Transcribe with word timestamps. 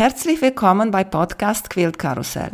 Herzlich 0.00 0.40
willkommen 0.40 0.90
bei 0.90 1.04
Podcast 1.04 1.68
Quilt 1.68 1.98
Karussell. 1.98 2.52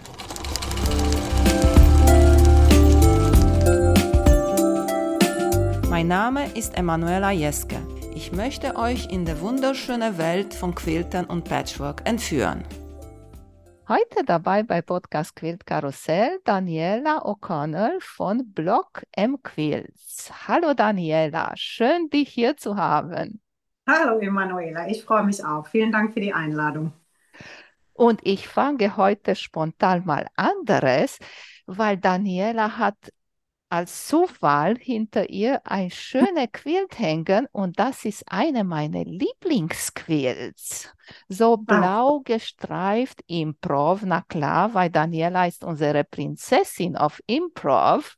Mein 5.89 6.09
Name 6.09 6.51
ist 6.57 6.77
Emanuela 6.77 7.31
Jeske. 7.31 7.77
Ich 8.17 8.33
möchte 8.33 8.75
euch 8.75 9.13
in 9.13 9.25
die 9.25 9.41
wunderschöne 9.41 10.19
Welt 10.19 10.55
von 10.55 10.75
Quiltern 10.75 11.27
und 11.27 11.45
Patchwork 11.45 12.03
entführen. 12.05 12.65
Heute 13.89 14.25
dabei 14.25 14.65
bei 14.65 14.83
Podcast 14.83 15.37
Quilt 15.37 15.65
Karussell 15.65 16.41
Daniela 16.43 17.25
O'Connell 17.25 18.01
von 18.01 18.53
Blog 18.55 19.05
M 19.13 19.41
Quilts. 19.41 20.33
Hallo 20.49 20.75
Daniela, 20.75 21.53
schön 21.55 22.11
dich 22.11 22.29
hier 22.29 22.57
zu 22.57 22.77
haben. 22.77 23.41
Hallo 23.89 24.19
Emanuela, 24.19 24.89
ich 24.89 25.05
freue 25.05 25.23
mich 25.23 25.45
auch. 25.45 25.69
Vielen 25.69 25.93
Dank 25.93 26.13
für 26.13 26.19
die 26.19 26.33
Einladung. 26.33 26.93
Und 27.97 28.21
ich 28.25 28.47
fange 28.47 28.97
heute 28.97 29.35
spontan 29.35 30.05
mal 30.05 30.27
anderes, 30.37 31.19
weil 31.67 31.97
Daniela 31.97 32.77
hat 32.77 32.97
als 33.69 34.07
Zufall 34.07 34.77
hinter 34.79 35.31
ihr 35.31 35.61
ein 35.65 35.91
schöner 35.91 36.47
Quilt 36.53 36.99
hängen 36.99 37.49
und 37.53 37.79
das 37.79 38.05
ist 38.05 38.25
eine 38.31 38.65
meiner 38.65 39.05
Lieblingsquilts. 39.05 40.93
So 41.29 41.55
ah. 41.55 41.57
blau 41.57 42.21
gestreift 42.21 43.23
Improv, 43.27 44.03
na 44.05 44.23
klar, 44.23 44.75
weil 44.75 44.91
Daniela 44.91 45.47
ist 45.47 45.65
unsere 45.65 46.05
Prinzessin 46.05 46.97
auf 46.97 47.21
Improv 47.27 48.17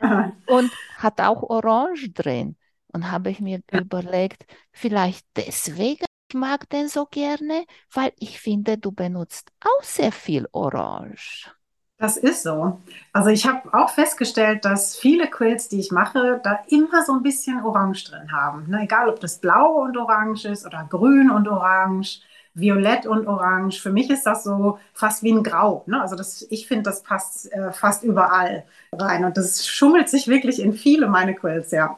und 0.46 0.70
hat 0.98 1.20
auch 1.20 1.42
Orange 1.42 2.10
drin. 2.10 2.56
Und 2.92 3.10
habe 3.10 3.30
ich 3.30 3.40
mir 3.40 3.60
überlegt, 3.72 4.46
vielleicht 4.70 5.26
deswegen 5.34 6.06
ich 6.34 6.40
mag 6.40 6.68
den 6.70 6.88
so 6.88 7.06
gerne, 7.06 7.64
weil 7.92 8.12
ich 8.18 8.40
finde, 8.40 8.76
du 8.76 8.90
benutzt 8.90 9.52
auch 9.60 9.84
sehr 9.84 10.10
viel 10.10 10.48
Orange. 10.50 11.48
Das 11.96 12.16
ist 12.16 12.42
so. 12.42 12.80
Also 13.12 13.30
ich 13.30 13.46
habe 13.46 13.72
auch 13.72 13.88
festgestellt, 13.90 14.64
dass 14.64 14.96
viele 14.96 15.28
Quills, 15.28 15.68
die 15.68 15.78
ich 15.78 15.92
mache, 15.92 16.40
da 16.42 16.64
immer 16.66 17.04
so 17.04 17.12
ein 17.12 17.22
bisschen 17.22 17.62
Orange 17.62 18.04
drin 18.10 18.32
haben. 18.32 18.68
Ne? 18.68 18.82
Egal, 18.82 19.08
ob 19.08 19.20
das 19.20 19.38
blau 19.38 19.84
und 19.84 19.96
orange 19.96 20.46
ist 20.46 20.66
oder 20.66 20.84
grün 20.90 21.30
und 21.30 21.46
orange, 21.46 22.20
violett 22.52 23.06
und 23.06 23.28
orange. 23.28 23.80
Für 23.80 23.92
mich 23.92 24.10
ist 24.10 24.26
das 24.26 24.42
so 24.42 24.80
fast 24.92 25.22
wie 25.22 25.32
ein 25.32 25.44
Grau. 25.44 25.84
Ne? 25.86 26.02
Also 26.02 26.16
das, 26.16 26.42
ich 26.50 26.66
finde, 26.66 26.82
das 26.82 27.04
passt 27.04 27.50
äh, 27.52 27.72
fast 27.72 28.02
überall 28.02 28.64
rein. 28.92 29.24
Und 29.24 29.36
das 29.36 29.64
schummelt 29.68 30.08
sich 30.08 30.26
wirklich 30.26 30.60
in 30.60 30.72
viele 30.72 31.06
meine 31.06 31.36
Quills, 31.36 31.70
ja. 31.70 31.96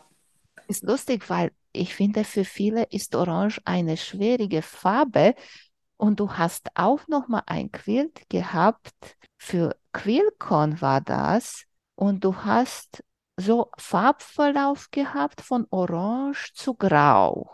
Ist 0.68 0.82
lustig, 0.82 1.30
weil 1.30 1.52
ich 1.76 1.94
finde, 1.94 2.24
für 2.24 2.44
viele 2.44 2.84
ist 2.84 3.14
Orange 3.14 3.60
eine 3.64 3.96
schwierige 3.96 4.62
Farbe. 4.62 5.34
Und 5.96 6.20
du 6.20 6.32
hast 6.32 6.68
auch 6.74 7.06
noch 7.08 7.28
mal 7.28 7.42
ein 7.46 7.72
Quilt 7.72 8.28
gehabt, 8.28 9.16
für 9.38 9.76
Quillcon 9.92 10.80
war 10.80 11.00
das. 11.00 11.64
Und 11.94 12.24
du 12.24 12.36
hast 12.36 13.02
so 13.36 13.70
Farbverlauf 13.78 14.90
gehabt 14.90 15.40
von 15.40 15.66
Orange 15.70 16.52
zu 16.54 16.74
Grau. 16.74 17.50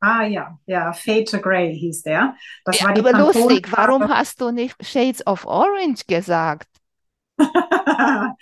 Ah 0.00 0.24
ja, 0.24 0.58
ja, 0.66 0.92
Fade 0.92 1.24
to 1.24 1.40
Grey 1.40 1.74
hieß 1.74 2.02
der. 2.02 2.36
Das 2.64 2.78
ja, 2.78 2.86
war 2.86 2.94
die 2.94 3.00
aber 3.00 3.18
lustig, 3.18 3.72
warum 3.72 4.08
hast 4.08 4.40
du 4.40 4.50
nicht 4.50 4.76
Shades 4.84 5.26
of 5.26 5.46
Orange 5.46 6.04
gesagt? 6.06 6.68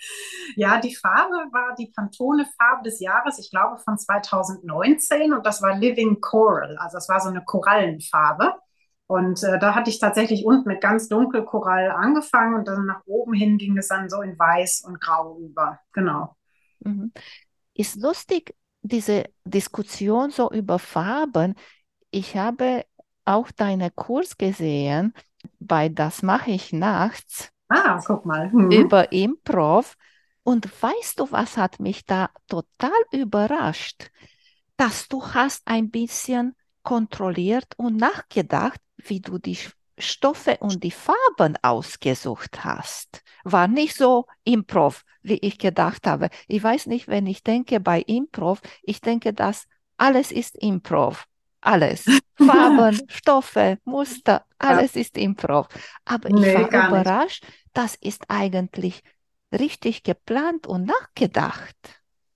ja, 0.55 0.79
die 0.79 0.95
Farbe 0.95 1.35
war 1.51 1.75
die 1.77 1.91
Pantone-Farbe 1.95 2.83
des 2.83 2.99
Jahres, 2.99 3.39
ich 3.39 3.49
glaube 3.49 3.77
von 3.77 3.97
2019 3.97 5.33
und 5.33 5.45
das 5.45 5.61
war 5.61 5.77
Living 5.77 6.21
Coral, 6.21 6.77
also 6.77 6.97
das 6.97 7.09
war 7.09 7.19
so 7.19 7.29
eine 7.29 7.43
Korallenfarbe. 7.43 8.53
Und 9.05 9.43
äh, 9.43 9.59
da 9.59 9.75
hatte 9.75 9.89
ich 9.89 9.99
tatsächlich 9.99 10.45
unten 10.45 10.67
mit 10.67 10.81
ganz 10.81 11.07
dunkel 11.07 11.43
Korall 11.45 11.91
angefangen 11.91 12.55
und 12.55 12.67
dann 12.67 12.85
nach 12.85 13.01
oben 13.05 13.33
hin 13.33 13.57
ging 13.57 13.77
es 13.77 13.89
dann 13.89 14.09
so 14.09 14.21
in 14.21 14.39
weiß 14.39 14.83
und 14.87 14.99
grau 15.01 15.37
über. 15.39 15.79
Genau. 15.91 16.35
Mhm. 16.79 17.11
Ist 17.73 17.97
lustig, 17.97 18.55
diese 18.81 19.25
Diskussion 19.45 20.31
so 20.31 20.49
über 20.51 20.79
Farben. 20.79 21.55
Ich 22.11 22.37
habe 22.37 22.85
auch 23.25 23.51
deinen 23.51 23.93
Kurs 23.95 24.37
gesehen 24.37 25.13
bei 25.59 25.89
Das 25.89 26.23
mache 26.23 26.51
ich 26.51 26.73
nachts. 26.73 27.52
Ah, 27.73 28.01
guck 28.05 28.25
mal. 28.25 28.49
Mhm. 28.51 28.71
Über 28.71 29.11
Improv. 29.11 29.97
Und 30.43 30.69
weißt 30.81 31.19
du, 31.19 31.31
was 31.31 31.57
hat 31.57 31.79
mich 31.79 32.05
da 32.05 32.29
total 32.47 32.91
überrascht? 33.11 34.11
Dass 34.77 35.07
du 35.07 35.25
hast 35.25 35.61
ein 35.65 35.89
bisschen 35.89 36.55
kontrolliert 36.83 37.73
und 37.77 37.95
nachgedacht, 37.97 38.79
wie 38.97 39.21
du 39.21 39.37
die 39.37 39.57
Stoffe 39.97 40.57
und 40.59 40.83
die 40.83 40.91
Farben 40.91 41.57
ausgesucht 41.61 42.63
hast. 42.65 43.23
War 43.43 43.67
nicht 43.67 43.95
so 43.95 44.25
Improv, 44.43 45.03
wie 45.21 45.37
ich 45.37 45.57
gedacht 45.57 46.07
habe. 46.07 46.29
Ich 46.47 46.61
weiß 46.61 46.87
nicht, 46.87 47.07
wenn 47.07 47.25
ich 47.27 47.43
denke 47.43 47.79
bei 47.79 48.01
Improv, 48.01 48.61
ich 48.81 49.01
denke, 49.01 49.33
dass 49.33 49.67
alles 49.97 50.31
ist 50.31 50.57
Improv. 50.57 51.25
Alles. 51.63 52.05
Farben, 52.35 52.99
Stoffe, 53.07 53.77
Muster, 53.85 54.45
alles 54.59 54.95
ja. 54.95 55.01
ist 55.01 55.17
Improv. 55.17 55.67
Aber 56.05 56.29
nee, 56.29 56.51
ich 56.51 56.71
war 56.71 56.89
überrascht, 56.89 57.43
nicht. 57.43 57.69
das 57.73 57.95
ist 57.95 58.23
eigentlich 58.27 59.01
richtig 59.51 60.03
geplant 60.03 60.67
und 60.67 60.85
nachgedacht. 60.85 61.75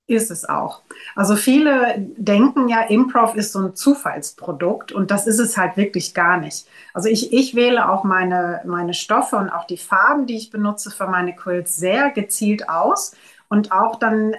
Ist 0.09 0.31
es 0.31 0.47
auch. 0.47 0.83
Also 1.15 1.35
viele 1.35 1.95
denken 2.15 2.69
ja, 2.69 2.83
Improv 2.83 3.35
ist 3.35 3.51
so 3.51 3.59
ein 3.59 3.75
Zufallsprodukt 3.75 4.93
und 4.93 5.11
das 5.11 5.27
ist 5.27 5.39
es 5.39 5.57
halt 5.57 5.75
wirklich 5.75 6.13
gar 6.13 6.37
nicht. 6.37 6.65
Also 6.93 7.09
ich, 7.09 7.33
ich 7.33 7.55
wähle 7.55 7.89
auch 7.89 8.05
meine, 8.05 8.61
meine 8.65 8.93
Stoffe 8.93 9.35
und 9.35 9.49
auch 9.49 9.67
die 9.67 9.75
Farben, 9.77 10.25
die 10.25 10.37
ich 10.37 10.49
benutze 10.49 10.91
für 10.91 11.07
meine 11.07 11.35
Quilts 11.35 11.75
sehr 11.75 12.11
gezielt 12.11 12.69
aus 12.69 13.17
und 13.49 13.73
auch 13.73 13.97
dann, 13.97 14.35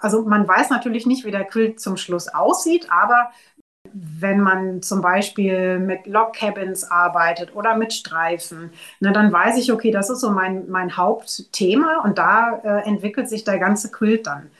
also 0.00 0.22
man 0.22 0.48
weiß 0.48 0.70
natürlich 0.70 1.06
nicht, 1.06 1.24
wie 1.24 1.30
der 1.30 1.44
Quilt 1.44 1.78
zum 1.78 1.96
Schluss 1.96 2.26
aussieht, 2.26 2.88
aber 2.90 3.30
wenn 3.94 4.40
man 4.40 4.82
zum 4.82 5.00
Beispiel 5.00 5.78
mit 5.78 6.06
Log 6.06 6.34
Cabins 6.34 6.84
arbeitet 6.90 7.54
oder 7.54 7.76
mit 7.76 7.92
Streifen, 7.92 8.72
ne, 9.00 9.12
dann 9.12 9.32
weiß 9.32 9.56
ich, 9.56 9.72
okay, 9.72 9.92
das 9.92 10.10
ist 10.10 10.20
so 10.20 10.30
mein, 10.30 10.68
mein 10.68 10.96
Hauptthema 10.96 12.00
und 12.02 12.18
da 12.18 12.58
äh, 12.64 12.88
entwickelt 12.88 13.28
sich 13.28 13.44
der 13.44 13.58
ganze 13.58 13.90
Quilt 13.92 14.26
dann. 14.26 14.50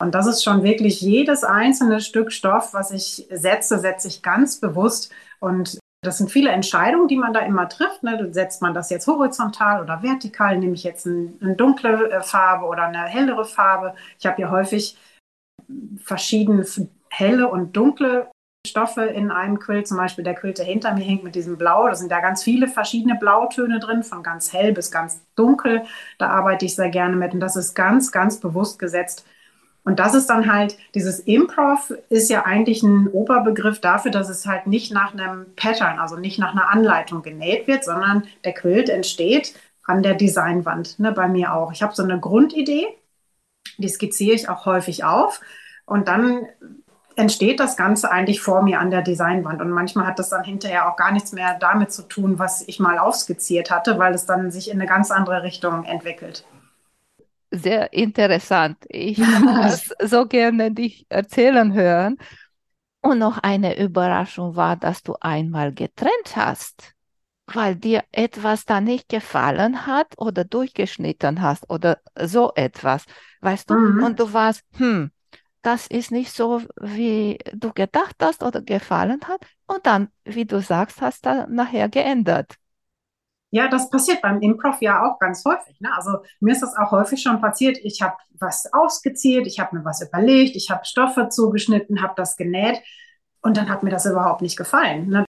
Und 0.00 0.14
das 0.14 0.26
ist 0.26 0.44
schon 0.44 0.62
wirklich 0.62 1.00
jedes 1.00 1.44
einzelne 1.44 2.00
Stück 2.00 2.30
Stoff, 2.30 2.74
was 2.74 2.90
ich 2.90 3.26
setze, 3.30 3.78
setze 3.78 4.08
ich 4.08 4.22
ganz 4.22 4.60
bewusst. 4.60 5.10
Und 5.40 5.78
das 6.02 6.18
sind 6.18 6.30
viele 6.30 6.50
Entscheidungen, 6.50 7.08
die 7.08 7.16
man 7.16 7.32
da 7.32 7.40
immer 7.40 7.68
trifft. 7.70 8.02
Ne? 8.02 8.28
Setzt 8.32 8.60
man 8.60 8.74
das 8.74 8.90
jetzt 8.90 9.06
horizontal 9.06 9.82
oder 9.82 10.02
vertikal? 10.02 10.58
Nehme 10.58 10.74
ich 10.74 10.84
jetzt 10.84 11.06
ein, 11.06 11.38
eine 11.40 11.56
dunkle 11.56 12.10
äh, 12.10 12.22
Farbe 12.22 12.66
oder 12.66 12.82
eine 12.82 13.04
hellere 13.04 13.46
Farbe? 13.46 13.94
Ich 14.18 14.26
habe 14.26 14.42
ja 14.42 14.50
häufig 14.50 14.98
verschiedene 15.96 16.66
helle 17.08 17.48
und 17.48 17.74
dunkle 17.74 18.28
Stoffe 18.66 19.04
in 19.04 19.30
einem 19.30 19.58
Quilt. 19.58 19.86
Zum 19.86 19.96
Beispiel 19.96 20.24
der 20.24 20.34
Quilt, 20.34 20.58
der 20.58 20.64
hinter 20.64 20.94
mir 20.94 21.04
hängt 21.04 21.24
mit 21.24 21.34
diesem 21.34 21.56
Blau. 21.58 21.86
Da 21.88 21.94
sind 21.94 22.10
da 22.10 22.20
ganz 22.20 22.42
viele 22.42 22.68
verschiedene 22.68 23.16
Blautöne 23.16 23.80
drin, 23.80 24.02
von 24.02 24.22
ganz 24.22 24.52
hell 24.52 24.72
bis 24.72 24.90
ganz 24.90 25.20
dunkel. 25.36 25.84
Da 26.18 26.28
arbeite 26.28 26.64
ich 26.64 26.74
sehr 26.74 26.90
gerne 26.90 27.16
mit. 27.16 27.34
Und 27.34 27.40
das 27.40 27.56
ist 27.56 27.74
ganz, 27.74 28.12
ganz 28.12 28.40
bewusst 28.40 28.78
gesetzt 28.78 29.26
und 29.84 30.00
das 30.00 30.14
ist 30.14 30.28
dann 30.28 30.50
halt, 30.50 30.78
dieses 30.94 31.20
Improv 31.20 31.92
ist 32.08 32.30
ja 32.30 32.44
eigentlich 32.44 32.82
ein 32.82 33.06
Oberbegriff 33.08 33.80
dafür, 33.80 34.10
dass 34.10 34.30
es 34.30 34.46
halt 34.46 34.66
nicht 34.66 34.92
nach 34.92 35.12
einem 35.12 35.54
Pattern, 35.56 35.98
also 35.98 36.16
nicht 36.16 36.38
nach 36.38 36.52
einer 36.52 36.70
Anleitung 36.70 37.22
genäht 37.22 37.66
wird, 37.66 37.84
sondern 37.84 38.26
der 38.44 38.54
Quilt 38.54 38.88
entsteht 38.88 39.54
an 39.84 40.02
der 40.02 40.14
Designwand, 40.14 40.98
ne, 40.98 41.12
bei 41.12 41.28
mir 41.28 41.52
auch. 41.52 41.70
Ich 41.70 41.82
habe 41.82 41.94
so 41.94 42.02
eine 42.02 42.18
Grundidee, 42.18 42.86
die 43.76 43.88
skizziere 43.88 44.34
ich 44.34 44.48
auch 44.48 44.64
häufig 44.64 45.04
auf 45.04 45.42
und 45.84 46.08
dann 46.08 46.46
entsteht 47.16 47.60
das 47.60 47.76
Ganze 47.76 48.10
eigentlich 48.10 48.40
vor 48.40 48.62
mir 48.62 48.80
an 48.80 48.90
der 48.90 49.02
Designwand. 49.02 49.60
Und 49.60 49.70
manchmal 49.70 50.06
hat 50.06 50.18
das 50.18 50.30
dann 50.30 50.44
hinterher 50.44 50.90
auch 50.90 50.96
gar 50.96 51.12
nichts 51.12 51.32
mehr 51.32 51.56
damit 51.58 51.92
zu 51.92 52.02
tun, 52.02 52.38
was 52.38 52.66
ich 52.66 52.80
mal 52.80 52.98
aufskizziert 52.98 53.70
hatte, 53.70 53.98
weil 53.98 54.14
es 54.14 54.26
dann 54.26 54.50
sich 54.50 54.70
in 54.70 54.80
eine 54.80 54.88
ganz 54.88 55.10
andere 55.10 55.42
Richtung 55.42 55.84
entwickelt 55.84 56.44
sehr 57.54 57.92
interessant. 57.92 58.78
Ich 58.88 59.18
muss 59.18 59.90
so 60.02 60.26
gerne 60.26 60.72
dich 60.72 61.06
erzählen 61.08 61.72
hören. 61.72 62.16
Und 63.00 63.18
noch 63.18 63.36
eine 63.38 63.78
Überraschung 63.78 64.56
war, 64.56 64.76
dass 64.76 65.02
du 65.02 65.14
einmal 65.20 65.74
getrennt 65.74 66.36
hast, 66.36 66.94
weil 67.46 67.76
dir 67.76 68.02
etwas 68.12 68.64
da 68.64 68.80
nicht 68.80 69.10
gefallen 69.10 69.86
hat 69.86 70.06
oder 70.16 70.44
durchgeschnitten 70.44 71.42
hast 71.42 71.68
oder 71.68 71.98
so 72.18 72.52
etwas, 72.54 73.04
weißt 73.42 73.68
du? 73.68 73.74
Mhm. 73.74 74.04
Und 74.04 74.20
du 74.20 74.32
warst, 74.32 74.62
hm, 74.78 75.10
das 75.64 75.86
ist 75.86 76.10
nicht 76.12 76.32
so, 76.32 76.62
wie 76.80 77.38
du 77.52 77.72
gedacht 77.72 78.16
hast 78.20 78.42
oder 78.42 78.60
gefallen 78.62 79.20
hat. 79.26 79.44
Und 79.66 79.86
dann, 79.86 80.08
wie 80.24 80.44
du 80.44 80.60
sagst, 80.60 81.00
hast 81.00 81.26
du 81.26 81.46
nachher 81.48 81.88
geändert. 81.88 82.54
Ja, 83.50 83.68
das 83.68 83.88
passiert 83.88 84.20
beim 84.20 84.40
Improv 84.40 84.82
ja 84.82 85.04
auch 85.04 85.18
ganz 85.20 85.44
häufig. 85.44 85.80
Ne? 85.80 85.88
Also 85.94 86.18
mir 86.40 86.52
ist 86.52 86.62
das 86.62 86.76
auch 86.76 86.90
häufig 86.90 87.22
schon 87.22 87.40
passiert. 87.40 87.78
Ich 87.82 88.02
habe 88.02 88.16
was 88.32 88.72
ausgezielt, 88.72 89.46
ich 89.46 89.60
habe 89.60 89.76
mir 89.76 89.84
was 89.84 90.02
überlegt, 90.02 90.56
ich 90.56 90.70
habe 90.70 90.84
Stoffe 90.84 91.28
zugeschnitten, 91.28 92.02
habe 92.02 92.14
das 92.16 92.36
genäht 92.36 92.82
und 93.42 93.56
dann 93.56 93.68
hat 93.68 93.84
mir 93.84 93.90
das 93.90 94.06
überhaupt 94.06 94.42
nicht 94.42 94.56
gefallen. 94.56 95.08
Ne? 95.08 95.24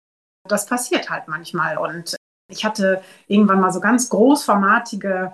Das 0.48 0.66
passiert 0.66 1.10
halt 1.10 1.28
manchmal 1.28 1.76
und 1.78 2.16
Ich 2.50 2.64
hatte 2.64 3.02
irgendwann 3.26 3.60
mal 3.60 3.72
so 3.72 3.80
ganz 3.80 4.08
großformatige 4.08 5.32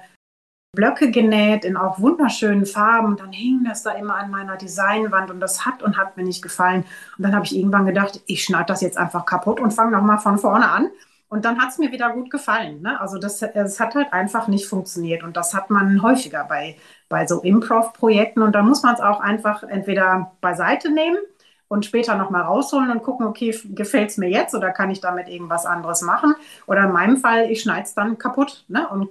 Blöcke 0.73 1.11
genäht 1.11 1.65
in 1.65 1.77
auch 1.77 1.99
wunderschönen 1.99 2.65
Farben. 2.65 3.17
Dann 3.17 3.33
hing 3.33 3.65
das 3.65 3.83
da 3.83 3.93
immer 3.93 4.15
an 4.15 4.31
meiner 4.31 4.57
Designwand 4.57 5.31
und 5.31 5.41
das 5.41 5.67
hat 5.67 5.83
und 5.83 5.97
hat 5.97 6.17
mir 6.17 6.23
nicht 6.23 6.43
gefallen. 6.43 6.85
Und 7.19 7.25
dann 7.25 7.35
habe 7.35 7.45
ich 7.45 7.57
irgendwann 7.57 7.87
gedacht, 7.87 8.21
ich 8.27 8.45
schneide 8.45 8.67
das 8.67 8.81
jetzt 8.81 8.97
einfach 8.97 9.27
kaputt 9.27 9.61
und 9.61 9.73
fange 9.73 9.93
nochmal 9.93 10.19
von 10.19 10.39
vorne 10.39 10.71
an. 10.71 10.91
Und 11.29 11.45
dann 11.45 11.61
hat 11.61 11.71
es 11.71 11.79
mir 11.79 11.93
wieder 11.93 12.11
gut 12.13 12.31
gefallen. 12.31 12.83
Ne? 12.83 13.01
Also 13.01 13.19
das, 13.19 13.43
es 13.43 13.79
hat 13.79 13.95
halt 13.95 14.13
einfach 14.13 14.49
nicht 14.49 14.67
funktioniert. 14.67 15.23
Und 15.23 15.37
das 15.37 15.55
hat 15.55 15.71
man 15.71 16.03
häufiger 16.03 16.45
bei, 16.45 16.77
bei 17.09 17.27
so 17.27 17.41
Improv-Projekten. 17.41 18.43
Und 18.43 18.53
dann 18.53 18.67
muss 18.67 18.83
man 18.83 18.95
es 18.95 19.01
auch 19.01 19.21
einfach 19.21 19.63
entweder 19.63 20.33
beiseite 20.41 20.91
nehmen 20.91 21.19
und 21.69 21.85
später 21.87 22.17
nochmal 22.17 22.43
rausholen 22.43 22.91
und 22.91 23.03
gucken, 23.03 23.27
okay, 23.27 23.57
gefällt 23.71 24.11
es 24.11 24.19
mir 24.19 24.29
jetzt 24.29 24.55
oder 24.55 24.71
kann 24.71 24.91
ich 24.91 25.01
damit 25.01 25.29
irgendwas 25.29 25.67
anderes 25.67 26.03
machen? 26.03 26.35
Oder 26.67 26.85
in 26.85 26.93
meinem 26.93 27.17
Fall, 27.17 27.49
ich 27.51 27.63
schneide 27.63 27.85
es 27.85 27.95
dann 27.95 28.19
kaputt 28.19 28.65
ne? 28.69 28.89
und 28.89 29.09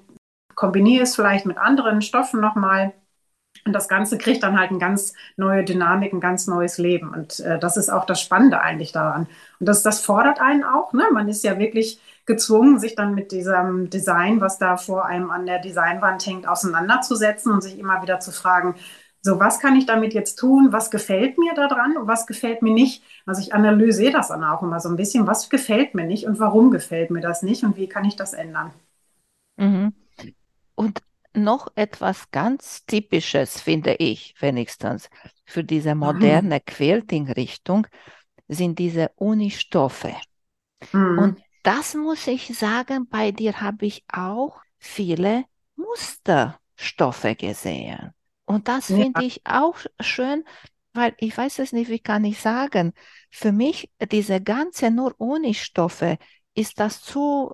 kombiniere 0.60 1.04
es 1.04 1.16
vielleicht 1.16 1.46
mit 1.46 1.58
anderen 1.58 2.02
Stoffen 2.02 2.42
nochmal. 2.42 2.94
Und 3.66 3.74
das 3.74 3.88
Ganze 3.88 4.18
kriegt 4.18 4.44
dann 4.44 4.60
halt 4.60 4.72
eine 4.72 4.80
ganz 4.80 5.14
neue 5.38 5.64
Dynamik, 5.64 6.12
ein 6.14 6.20
ganz 6.20 6.48
neues 6.48 6.78
Leben. 6.78 7.14
Und 7.14 7.40
äh, 7.40 7.60
das 7.60 7.78
ist 7.78 7.90
auch 7.90 8.06
das 8.06 8.22
Spannende 8.22 8.62
eigentlich 8.62 8.92
daran. 8.92 9.28
Und 9.60 9.70
das, 9.70 9.84
das 9.84 10.02
fordert 10.02 10.42
einen 10.42 10.66
auch. 10.66 10.92
Ne? 10.94 11.06
Man 11.14 11.30
ist 11.30 11.44
ja 11.46 11.58
wirklich 11.60 12.02
gezwungen, 12.26 12.78
sich 12.78 12.96
dann 12.96 13.16
mit 13.16 13.32
diesem 13.32 13.90
Design, 13.90 14.42
was 14.42 14.58
da 14.60 14.76
vor 14.78 15.06
einem 15.06 15.32
an 15.32 15.46
der 15.46 15.60
Designwand 15.60 16.26
hängt, 16.26 16.48
auseinanderzusetzen 16.48 17.54
und 17.54 17.62
sich 17.62 17.80
immer 17.80 18.02
wieder 18.02 18.20
zu 18.20 18.32
fragen, 18.32 18.76
so, 19.22 19.40
was 19.40 19.60
kann 19.60 19.76
ich 19.78 19.86
damit 19.86 20.14
jetzt 20.14 20.36
tun? 20.38 20.72
Was 20.72 20.92
gefällt 20.92 21.38
mir 21.38 21.54
daran 21.54 21.98
und 21.98 22.08
was 22.08 22.28
gefällt 22.28 22.62
mir 22.62 22.74
nicht? 22.74 23.04
Also 23.26 23.42
ich 23.42 23.54
analysiere 23.54 24.12
das 24.14 24.28
dann 24.30 24.44
auch 24.44 24.62
immer 24.62 24.80
so 24.82 24.90
ein 24.90 24.98
bisschen, 24.98 25.26
was 25.28 25.50
gefällt 25.50 25.96
mir 25.96 26.06
nicht 26.06 26.26
und 26.28 26.40
warum 26.40 26.72
gefällt 26.72 27.12
mir 27.12 27.22
das 27.22 27.44
nicht 27.44 27.64
und 27.64 27.78
wie 27.78 27.88
kann 27.90 28.06
ich 28.06 28.16
das 28.18 28.34
ändern? 28.34 28.72
Mhm. 29.58 29.99
Und 30.80 31.02
noch 31.34 31.68
etwas 31.76 32.32
ganz 32.32 32.86
Typisches, 32.86 33.60
finde 33.60 33.96
ich 33.96 34.34
wenigstens, 34.40 35.10
für 35.46 35.62
diese 35.62 35.94
mhm. 35.94 36.00
moderne 36.00 36.56
mhm. 36.56 36.66
Quilting-Richtung 36.66 37.86
sind 38.48 38.80
diese 38.80 39.12
Unistoffe. 39.18 40.16
Mhm. 40.94 41.20
Und 41.20 41.42
das 41.64 41.96
muss 41.96 42.26
ich 42.28 42.58
sagen, 42.58 43.10
bei 43.10 43.34
dir 43.34 43.60
habe 43.60 43.88
ich 43.88 44.06
auch 44.08 44.62
viele 44.78 45.44
Musterstoffe 45.76 47.36
gesehen. 47.38 48.14
Und 48.46 48.70
das 48.70 48.88
ja. 48.88 49.00
finde 49.00 49.26
ich 49.26 49.42
auch 49.44 49.76
schön, 50.00 50.46
weil 50.94 51.14
ich 51.18 51.38
weiß 51.38 51.60
es 51.60 51.74
nicht, 51.74 51.90
wie 51.90 52.00
kann 52.00 52.24
ich 52.24 52.40
sagen, 52.40 52.94
für 53.30 53.52
mich 53.52 53.92
diese 54.14 54.40
ganze 54.40 54.92
nur 54.92 55.14
Unistoffe 55.20 56.18
ist 56.54 56.80
das 56.80 57.02
zu 57.02 57.54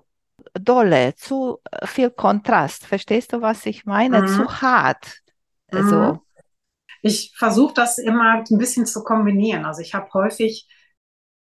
dolle, 0.60 1.14
zu 1.16 1.58
äh, 1.70 1.86
viel 1.86 2.10
Kontrast. 2.10 2.86
Verstehst 2.86 3.32
du, 3.32 3.42
was 3.42 3.66
ich 3.66 3.84
meine? 3.84 4.22
Mhm. 4.22 4.26
Zu 4.28 4.62
hart. 4.62 5.22
Mhm. 5.72 5.78
Also, 5.78 6.20
ich 7.02 7.32
versuche 7.36 7.74
das 7.74 7.98
immer 7.98 8.44
ein 8.50 8.58
bisschen 8.58 8.86
zu 8.86 9.04
kombinieren. 9.04 9.64
Also 9.64 9.80
ich 9.80 9.94
habe 9.94 10.12
häufig 10.12 10.68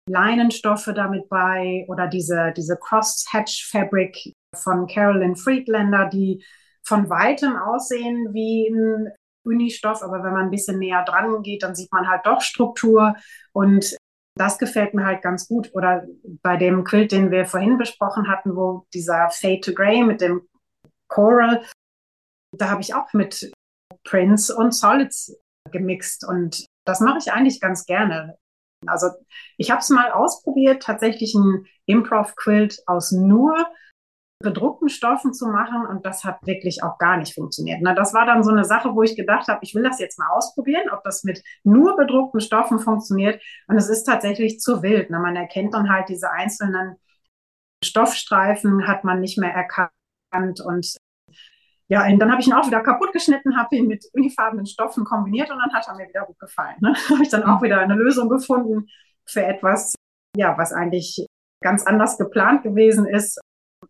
Leinenstoffe 0.08 0.90
damit 0.94 1.28
bei 1.28 1.84
oder 1.88 2.08
diese, 2.08 2.52
diese 2.56 2.76
Cross-Hatch-Fabric 2.76 4.34
von 4.56 4.86
Carolyn 4.86 5.36
Friedlander, 5.36 6.08
die 6.08 6.44
von 6.84 7.08
weitem 7.08 7.56
aussehen 7.56 8.32
wie 8.32 8.68
ein 8.68 9.12
Unistoff, 9.44 10.02
aber 10.02 10.22
wenn 10.24 10.32
man 10.32 10.44
ein 10.46 10.50
bisschen 10.50 10.78
näher 10.78 11.04
dran 11.04 11.42
geht, 11.42 11.62
dann 11.62 11.74
sieht 11.74 11.92
man 11.92 12.08
halt 12.08 12.26
doch 12.26 12.40
Struktur 12.40 13.14
und 13.52 13.96
das 14.34 14.58
gefällt 14.58 14.94
mir 14.94 15.04
halt 15.04 15.22
ganz 15.22 15.48
gut. 15.48 15.70
Oder 15.74 16.06
bei 16.42 16.56
dem 16.56 16.84
Quilt, 16.84 17.12
den 17.12 17.30
wir 17.30 17.46
vorhin 17.46 17.78
besprochen 17.78 18.28
hatten, 18.28 18.56
wo 18.56 18.86
dieser 18.94 19.30
Fade 19.30 19.60
to 19.60 19.72
Grey 19.72 20.02
mit 20.02 20.20
dem 20.20 20.42
Coral, 21.08 21.62
da 22.56 22.70
habe 22.70 22.80
ich 22.80 22.94
auch 22.94 23.12
mit 23.12 23.52
Prints 24.04 24.50
und 24.50 24.72
Solids 24.72 25.36
gemixt 25.70 26.26
und 26.26 26.66
das 26.84 27.00
mache 27.00 27.18
ich 27.18 27.32
eigentlich 27.32 27.60
ganz 27.60 27.86
gerne. 27.86 28.36
Also 28.86 29.08
ich 29.56 29.70
habe 29.70 29.80
es 29.80 29.90
mal 29.90 30.10
ausprobiert, 30.10 30.82
tatsächlich 30.82 31.34
ein 31.34 31.66
Improv-Quilt 31.86 32.82
aus 32.86 33.12
nur 33.12 33.54
bedruckten 34.42 34.88
Stoffen 34.88 35.32
zu 35.32 35.46
machen 35.46 35.86
und 35.86 36.04
das 36.04 36.24
hat 36.24 36.38
wirklich 36.44 36.82
auch 36.82 36.98
gar 36.98 37.16
nicht 37.16 37.34
funktioniert. 37.34 37.78
Na, 37.82 37.94
das 37.94 38.12
war 38.12 38.26
dann 38.26 38.42
so 38.42 38.50
eine 38.50 38.64
Sache, 38.64 38.94
wo 38.94 39.02
ich 39.02 39.16
gedacht 39.16 39.48
habe, 39.48 39.60
ich 39.62 39.74
will 39.74 39.82
das 39.82 39.98
jetzt 39.98 40.18
mal 40.18 40.28
ausprobieren, 40.28 40.90
ob 40.90 41.02
das 41.04 41.24
mit 41.24 41.42
nur 41.64 41.96
bedruckten 41.96 42.40
Stoffen 42.40 42.78
funktioniert 42.78 43.40
und 43.68 43.76
es 43.76 43.88
ist 43.88 44.04
tatsächlich 44.04 44.60
zu 44.60 44.82
wild. 44.82 45.08
Na, 45.10 45.18
man 45.18 45.36
erkennt 45.36 45.74
dann 45.74 45.90
halt 45.90 46.08
diese 46.08 46.30
einzelnen 46.30 46.96
Stoffstreifen, 47.84 48.86
hat 48.86 49.04
man 49.04 49.20
nicht 49.20 49.38
mehr 49.38 49.52
erkannt 49.52 50.60
und 50.60 50.96
ja, 51.88 52.06
und 52.06 52.18
dann 52.18 52.30
habe 52.30 52.40
ich 52.40 52.46
ihn 52.46 52.54
auch 52.54 52.66
wieder 52.66 52.80
kaputt 52.80 53.12
geschnitten, 53.12 53.56
habe 53.56 53.76
ihn 53.76 53.86
mit 53.86 54.06
unifarbenen 54.14 54.66
Stoffen 54.66 55.04
kombiniert 55.04 55.50
und 55.50 55.58
dann 55.58 55.72
hat 55.72 55.86
er 55.88 55.94
mir 55.94 56.08
wieder 56.08 56.24
gut 56.24 56.38
gefallen. 56.38 56.76
Ne? 56.80 56.94
habe 57.10 57.22
ich 57.22 57.28
dann 57.28 57.44
auch 57.44 57.62
wieder 57.62 57.80
eine 57.80 57.94
Lösung 57.94 58.28
gefunden 58.28 58.88
für 59.26 59.44
etwas, 59.44 59.94
ja, 60.36 60.56
was 60.56 60.72
eigentlich 60.72 61.26
ganz 61.62 61.86
anders 61.86 62.18
geplant 62.18 62.62
gewesen 62.62 63.06
ist 63.06 63.40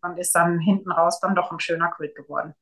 und 0.03 0.19
ist 0.19 0.35
dann 0.35 0.59
hinten 0.59 0.93
raus 0.93 1.21
dann 1.21 1.35
doch 1.35 1.53
ein 1.53 1.61
schöner 1.61 1.91
Quilt 1.91 2.15
geworden. 2.15 2.55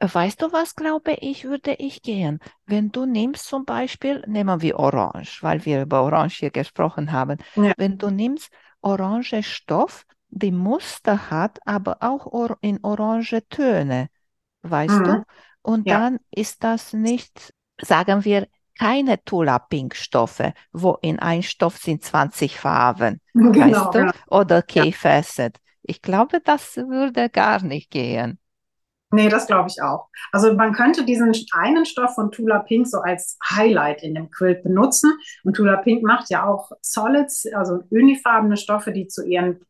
Weißt 0.00 0.42
du 0.42 0.52
was, 0.52 0.74
glaube 0.74 1.12
ich, 1.12 1.44
würde 1.44 1.74
ich 1.74 2.02
gehen? 2.02 2.40
Wenn 2.66 2.90
du 2.90 3.06
nimmst 3.06 3.46
zum 3.46 3.64
Beispiel, 3.64 4.24
nehmen 4.26 4.60
wir 4.60 4.78
Orange, 4.78 5.42
weil 5.42 5.64
wir 5.64 5.82
über 5.82 6.02
Orange 6.02 6.38
hier 6.38 6.50
gesprochen 6.50 7.12
haben. 7.12 7.38
Ja. 7.54 7.72
Wenn 7.76 7.98
du 7.98 8.10
nimmst 8.10 8.50
orange 8.80 9.44
Stoff, 9.44 10.04
die 10.28 10.50
Muster 10.50 11.30
hat, 11.30 11.60
aber 11.66 11.98
auch 12.00 12.56
in 12.62 12.80
orange 12.82 13.46
Töne, 13.48 14.08
weißt 14.62 14.98
mhm. 14.98 15.04
du? 15.04 15.24
Und 15.62 15.86
ja. 15.86 16.00
dann 16.00 16.18
ist 16.32 16.64
das 16.64 16.92
nicht, 16.92 17.54
sagen 17.80 18.24
wir, 18.24 18.48
keine 18.78 19.22
Tula 19.22 19.60
Pink 19.60 19.94
Stoffe, 19.94 20.54
wo 20.72 20.98
in 21.02 21.20
ein 21.20 21.44
Stoff 21.44 21.76
sind 21.76 22.02
20 22.02 22.58
Farben, 22.58 23.20
genau, 23.34 23.54
weißt 23.54 23.94
du? 23.94 23.98
Genau. 24.00 24.12
Oder 24.30 24.62
K-Facet. 24.62 25.58
Ich 25.82 26.02
glaube, 26.02 26.40
das 26.40 26.76
würde 26.76 27.28
gar 27.28 27.62
nicht 27.62 27.90
gehen. 27.90 28.38
Nee, 29.14 29.28
das 29.28 29.46
glaube 29.46 29.68
ich 29.68 29.82
auch. 29.82 30.08
Also 30.32 30.54
man 30.54 30.72
könnte 30.72 31.04
diesen 31.04 31.34
einen 31.52 31.84
Stoff 31.84 32.14
von 32.14 32.30
Tula 32.30 32.60
Pink 32.60 32.86
so 32.86 32.98
als 33.00 33.38
Highlight 33.50 34.02
in 34.02 34.14
dem 34.14 34.30
Quilt 34.30 34.62
benutzen. 34.62 35.12
Und 35.44 35.54
Tula 35.54 35.76
Pink 35.76 36.02
macht 36.02 36.30
ja 36.30 36.46
auch 36.46 36.72
Solids, 36.80 37.46
also 37.52 37.82
unifarbene 37.90 38.56
Stoffe, 38.56 38.90
die 38.90 39.08
zu 39.08 39.22
ihren 39.22 39.60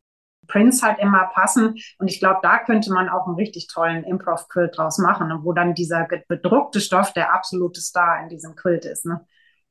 Prints 0.46 0.82
halt 0.82 1.00
immer 1.00 1.28
passen. 1.32 1.74
Und 1.98 2.08
ich 2.08 2.20
glaube, 2.20 2.38
da 2.42 2.58
könnte 2.58 2.92
man 2.92 3.08
auch 3.08 3.26
einen 3.26 3.34
richtig 3.34 3.66
tollen 3.66 4.04
Improv-Quilt 4.04 4.78
draus 4.78 4.98
machen, 4.98 5.32
wo 5.42 5.52
dann 5.52 5.74
dieser 5.74 6.06
bedruckte 6.28 6.80
Stoff 6.80 7.12
der 7.12 7.34
absolute 7.34 7.80
Star 7.80 8.22
in 8.22 8.28
diesem 8.28 8.54
Quilt 8.54 8.84
ist. 8.84 9.06
Ne? 9.06 9.26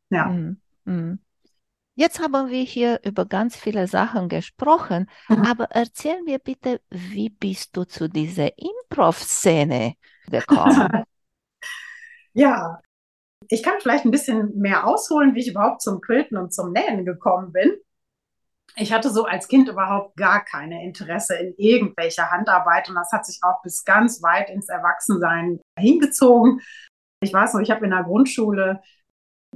Ja. 0.09 0.25
Mm, 0.25 0.57
mm. 0.83 1.19
Jetzt 1.95 2.19
haben 2.21 2.49
wir 2.49 2.63
hier 2.63 3.01
über 3.03 3.25
ganz 3.25 3.55
viele 3.55 3.87
Sachen 3.87 4.29
gesprochen, 4.29 5.09
mhm. 5.27 5.45
aber 5.45 5.65
erzähl 5.71 6.23
mir 6.23 6.39
bitte, 6.39 6.81
wie 6.89 7.29
bist 7.29 7.75
du 7.75 7.83
zu 7.83 8.07
dieser 8.07 8.49
Improv-Szene 8.57 9.95
gekommen? 10.29 11.03
ja, 12.33 12.79
ich 13.49 13.61
kann 13.61 13.81
vielleicht 13.81 14.05
ein 14.05 14.11
bisschen 14.11 14.57
mehr 14.57 14.87
ausholen, 14.87 15.35
wie 15.35 15.41
ich 15.41 15.49
überhaupt 15.49 15.81
zum 15.81 15.99
Quilten 15.99 16.37
und 16.37 16.53
zum 16.53 16.71
Nähen 16.71 17.05
gekommen 17.05 17.51
bin. 17.51 17.75
Ich 18.77 18.93
hatte 18.93 19.09
so 19.09 19.25
als 19.25 19.49
Kind 19.49 19.67
überhaupt 19.67 20.15
gar 20.15 20.45
keine 20.45 20.85
Interesse 20.85 21.35
in 21.35 21.53
irgendwelcher 21.57 22.31
Handarbeit 22.31 22.87
und 22.87 22.95
das 22.95 23.11
hat 23.11 23.25
sich 23.25 23.39
auch 23.43 23.61
bis 23.63 23.83
ganz 23.83 24.23
weit 24.23 24.49
ins 24.49 24.69
Erwachsensein 24.69 25.59
hingezogen. 25.77 26.61
Ich 27.21 27.33
weiß 27.33 27.53
noch, 27.53 27.61
ich 27.61 27.69
habe 27.69 27.83
in 27.83 27.91
der 27.91 28.03
Grundschule 28.03 28.81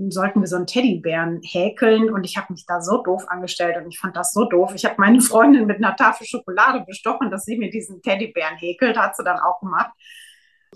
sollten 0.10 0.42
wir 0.42 0.48
so 0.48 0.58
einen 0.58 0.68
Teddybären 0.68 1.42
häkeln 1.42 2.10
und 2.14 2.26
ich 2.26 2.38
habe 2.38 2.52
mich 2.52 2.66
da 2.66 2.82
so 2.82 3.02
doof 3.02 3.26
angestellt 3.28 3.78
und 3.78 3.88
ich 3.88 4.00
fand 4.00 4.16
das 4.16 4.34
so 4.34 4.46
doof. 4.46 4.74
Ich 4.76 4.86
habe 4.86 4.96
meine 4.98 5.22
Freundin 5.22 5.68
mit 5.68 5.78
einer 5.78 5.96
Tafel 5.96 6.28
Schokolade 6.28 6.84
bestochen, 6.86 7.32
dass 7.32 7.46
sie 7.46 7.58
mir 7.58 7.70
diesen 7.70 8.02
Teddybären 8.02 8.58
häkelt, 8.58 8.98
hat 8.98 9.16
sie 9.16 9.24
dann 9.24 9.40
auch 9.40 9.62
gemacht. 9.62 9.92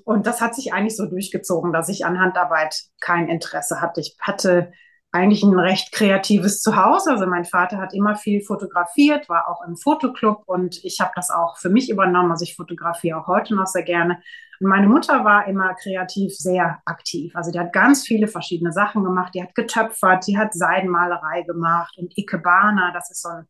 Und 0.06 0.26
das 0.26 0.40
hat 0.40 0.56
sich 0.56 0.74
eigentlich 0.74 0.96
so 0.96 1.06
durchgezogen, 1.06 1.74
dass 1.74 1.90
ich 1.90 2.06
an 2.06 2.20
Handarbeit 2.20 2.84
kein 3.02 3.28
Interesse 3.28 3.82
hatte. 3.82 4.00
Ich 4.00 4.16
hatte 4.22 4.72
eigentlich 5.12 5.44
ein 5.44 5.58
recht 5.58 5.92
kreatives 5.92 6.62
Zuhause. 6.62 7.12
Also 7.12 7.26
mein 7.26 7.46
Vater 7.46 7.78
hat 7.78 7.94
immer 7.94 8.16
viel 8.16 8.42
fotografiert, 8.42 9.28
war 9.28 9.50
auch 9.50 9.68
im 9.68 9.76
Fotoclub 9.76 10.44
und 10.46 10.84
ich 10.84 11.00
habe 11.00 11.12
das 11.16 11.30
auch 11.30 11.58
für 11.58 11.70
mich 11.70 11.90
übernommen. 11.90 12.32
Also 12.32 12.44
ich 12.44 12.56
fotografiere 12.56 13.20
auch 13.20 13.28
heute 13.28 13.56
noch 13.56 13.66
sehr 13.66 13.84
gerne. 13.84 14.22
Und 14.60 14.68
meine 14.68 14.88
Mutter 14.88 15.24
war 15.24 15.48
immer 15.48 15.74
kreativ 15.76 16.36
sehr 16.36 16.82
aktiv. 16.86 17.34
Also 17.36 17.52
die 17.52 17.60
hat 17.60 17.72
ganz 17.72 18.06
viele 18.06 18.28
verschiedene 18.28 18.74
Sachen 18.74 19.04
gemacht. 19.04 19.34
Die 19.34 19.42
hat 19.42 19.56
getöpfert, 19.56 20.28
die 20.28 20.38
hat 20.38 20.54
Seidenmalerei 20.54 21.44
gemacht 21.44 21.98
und 21.98 22.18
Ikebana, 22.18 22.92
das 22.94 23.10
ist 23.10 23.22
so 23.22 23.30
ein 23.30 23.48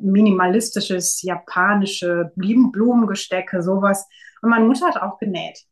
minimalistisches 0.00 1.22
japanische 1.22 2.32
Blumengestecke, 2.36 3.62
sowas. 3.62 4.06
Und 4.40 4.50
meine 4.50 4.64
Mutter 4.64 4.86
hat 4.86 4.96
auch 5.02 5.18
genäht. 5.18 5.64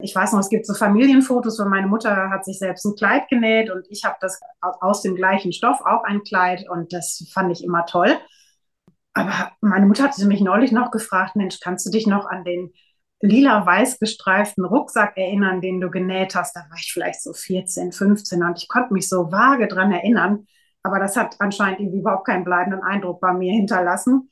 Ich 0.00 0.14
weiß 0.14 0.32
noch, 0.32 0.40
es 0.40 0.48
gibt 0.48 0.66
so 0.66 0.74
Familienfotos, 0.74 1.58
wo 1.58 1.68
meine 1.68 1.88
Mutter 1.88 2.30
hat 2.30 2.44
sich 2.44 2.58
selbst 2.58 2.84
ein 2.84 2.94
Kleid 2.94 3.28
genäht 3.28 3.68
und 3.70 3.84
ich 3.88 4.04
habe 4.04 4.16
das 4.20 4.38
aus 4.60 5.02
dem 5.02 5.16
gleichen 5.16 5.52
Stoff 5.52 5.80
auch 5.80 6.04
ein 6.04 6.22
Kleid 6.22 6.68
und 6.68 6.92
das 6.92 7.28
fand 7.32 7.50
ich 7.50 7.64
immer 7.64 7.84
toll. 7.84 8.16
aber 9.14 9.52
meine 9.60 9.86
Mutter 9.86 10.04
hatte 10.04 10.24
mich 10.26 10.40
neulich 10.40 10.70
noch 10.70 10.90
gefragt, 10.92 11.34
Mensch, 11.34 11.58
kannst 11.60 11.84
du 11.86 11.90
dich 11.90 12.06
noch 12.06 12.26
an 12.26 12.44
den 12.44 12.72
lila-weiß 13.20 13.98
gestreiften 13.98 14.64
Rucksack 14.64 15.16
erinnern, 15.16 15.60
den 15.60 15.80
du 15.80 15.90
genäht 15.90 16.34
hast? 16.34 16.54
Da 16.54 16.60
war 16.60 16.76
ich 16.78 16.92
vielleicht 16.92 17.22
so 17.22 17.32
14, 17.32 17.92
15 17.92 18.42
und 18.42 18.58
ich 18.58 18.68
konnte 18.68 18.92
mich 18.92 19.08
so 19.08 19.30
vage 19.32 19.68
dran 19.68 19.92
erinnern. 19.92 20.46
Aber 20.82 20.98
das 20.98 21.16
hat 21.16 21.36
anscheinend 21.40 21.80
irgendwie 21.80 22.00
überhaupt 22.00 22.26
keinen 22.26 22.44
bleibenden 22.44 22.82
Eindruck 22.82 23.20
bei 23.20 23.32
mir 23.32 23.52
hinterlassen. 23.52 24.30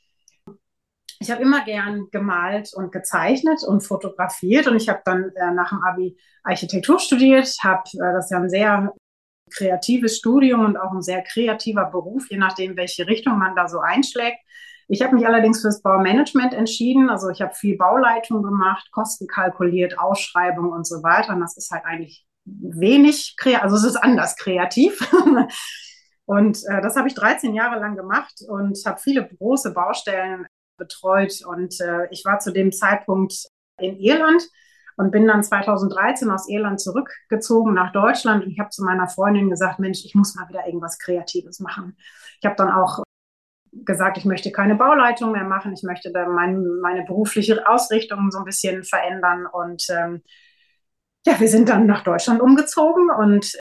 Ich 1.19 1.31
habe 1.31 1.43
immer 1.43 1.65
gern 1.65 2.09
gemalt 2.13 2.73
und 2.75 2.93
gezeichnet 2.93 3.63
und 3.65 3.81
fotografiert 3.81 4.67
und 4.67 4.77
ich 4.77 4.89
habe 4.89 5.01
dann 5.05 5.31
äh, 5.35 5.51
nach 5.53 5.71
dem 5.71 5.83
Abi 5.83 6.17
Architektur 6.43 6.99
studiert, 6.99 7.53
habe 7.63 7.83
äh, 7.95 8.13
das 8.13 8.31
ja 8.31 8.39
ein 8.39 8.51
sehr 8.51 8.93
kreatives 9.51 10.19
Studium 10.19 10.65
und 10.65 10.77
auch 10.77 10.93
ein 10.93 11.03
sehr 11.03 11.23
kreativer 11.23 11.87
Beruf, 11.87 12.31
je 12.31 12.37
nachdem, 12.37 12.77
welche 12.77 13.07
Richtung 13.07 13.39
man 13.39 13.57
da 13.57 13.69
so 13.69 13.81
einschlägt. 13.81 14.39
Ich 14.89 15.03
habe 15.03 15.15
mich 15.15 15.27
allerdings 15.27 15.63
fürs 15.63 15.83
Baumanagement 15.83 16.55
entschieden. 16.55 17.11
Also 17.11 17.29
ich 17.29 17.41
habe 17.41 17.55
viel 17.55 17.77
Bauleitung 17.77 18.43
gemacht, 18.43 18.89
Kosten 18.93 19.27
kalkuliert, 19.27 19.99
Ausschreibung 19.99 20.71
und 20.71 20.87
so 20.87 21.03
weiter. 21.03 21.35
Und 21.35 21.41
das 21.41 21.57
ist 21.57 21.71
halt 21.71 21.85
eigentlich 21.85 22.25
wenig 22.45 23.35
kreativ, 23.37 23.63
also 23.63 23.77
es 23.77 23.85
ist 23.85 23.97
anders 23.97 24.37
kreativ. 24.37 25.01
und 26.27 26.59
äh, 26.69 26.81
das 26.81 26.97
habe 26.97 27.09
ich 27.09 27.15
13 27.15 27.55
Jahre 27.55 27.81
lang 27.81 27.97
gemacht 27.97 28.35
und 28.47 28.79
habe 28.87 29.01
viele 29.01 29.27
große 29.27 29.73
Baustellen 29.73 30.47
betreut. 30.77 31.45
Und 31.45 31.81
äh, 31.81 32.07
ich 32.11 32.25
war 32.25 32.39
zu 32.39 32.53
dem 32.53 32.71
Zeitpunkt 32.71 33.35
in 33.79 33.99
Irland 33.99 34.43
und 34.97 35.11
bin 35.11 35.27
dann 35.27 35.43
2013 35.43 36.31
aus 36.31 36.49
Irland 36.49 36.81
zurückgezogen 36.81 37.75
nach 37.75 37.93
Deutschland. 37.93 38.45
Und 38.45 38.53
ich 38.53 38.61
habe 38.61 38.71
zu 38.71 38.85
meiner 38.85 39.09
Freundin 39.09 39.51
gesagt, 39.51 39.81
Mensch, 39.81 40.05
ich 40.05 40.15
muss 40.15 40.37
mal 40.37 40.49
wieder 40.49 40.67
irgendwas 40.67 40.99
Kreatives 40.99 41.59
machen. 41.59 41.97
Ich 42.41 42.47
habe 42.47 42.57
dann 42.57 42.71
auch 42.71 43.03
gesagt, 43.85 44.19
ich 44.19 44.25
möchte 44.25 44.53
keine 44.53 44.77
Bauleitung 44.77 45.33
mehr 45.33 45.45
machen, 45.45 45.73
ich 45.73 45.83
möchte 45.83 46.13
da 46.13 46.29
mein, 46.29 46.65
meine 46.81 47.05
berufliche 47.05 47.67
Ausrichtung 47.69 48.31
so 48.31 48.39
ein 48.39 48.45
bisschen 48.45 48.85
verändern. 48.85 49.47
Und 49.47 49.87
ähm, 49.91 50.23
ja, 51.27 51.39
wir 51.41 51.49
sind 51.49 51.69
dann 51.69 51.87
nach 51.87 52.05
Deutschland 52.05 52.41
umgezogen 52.41 53.11
und 53.11 53.59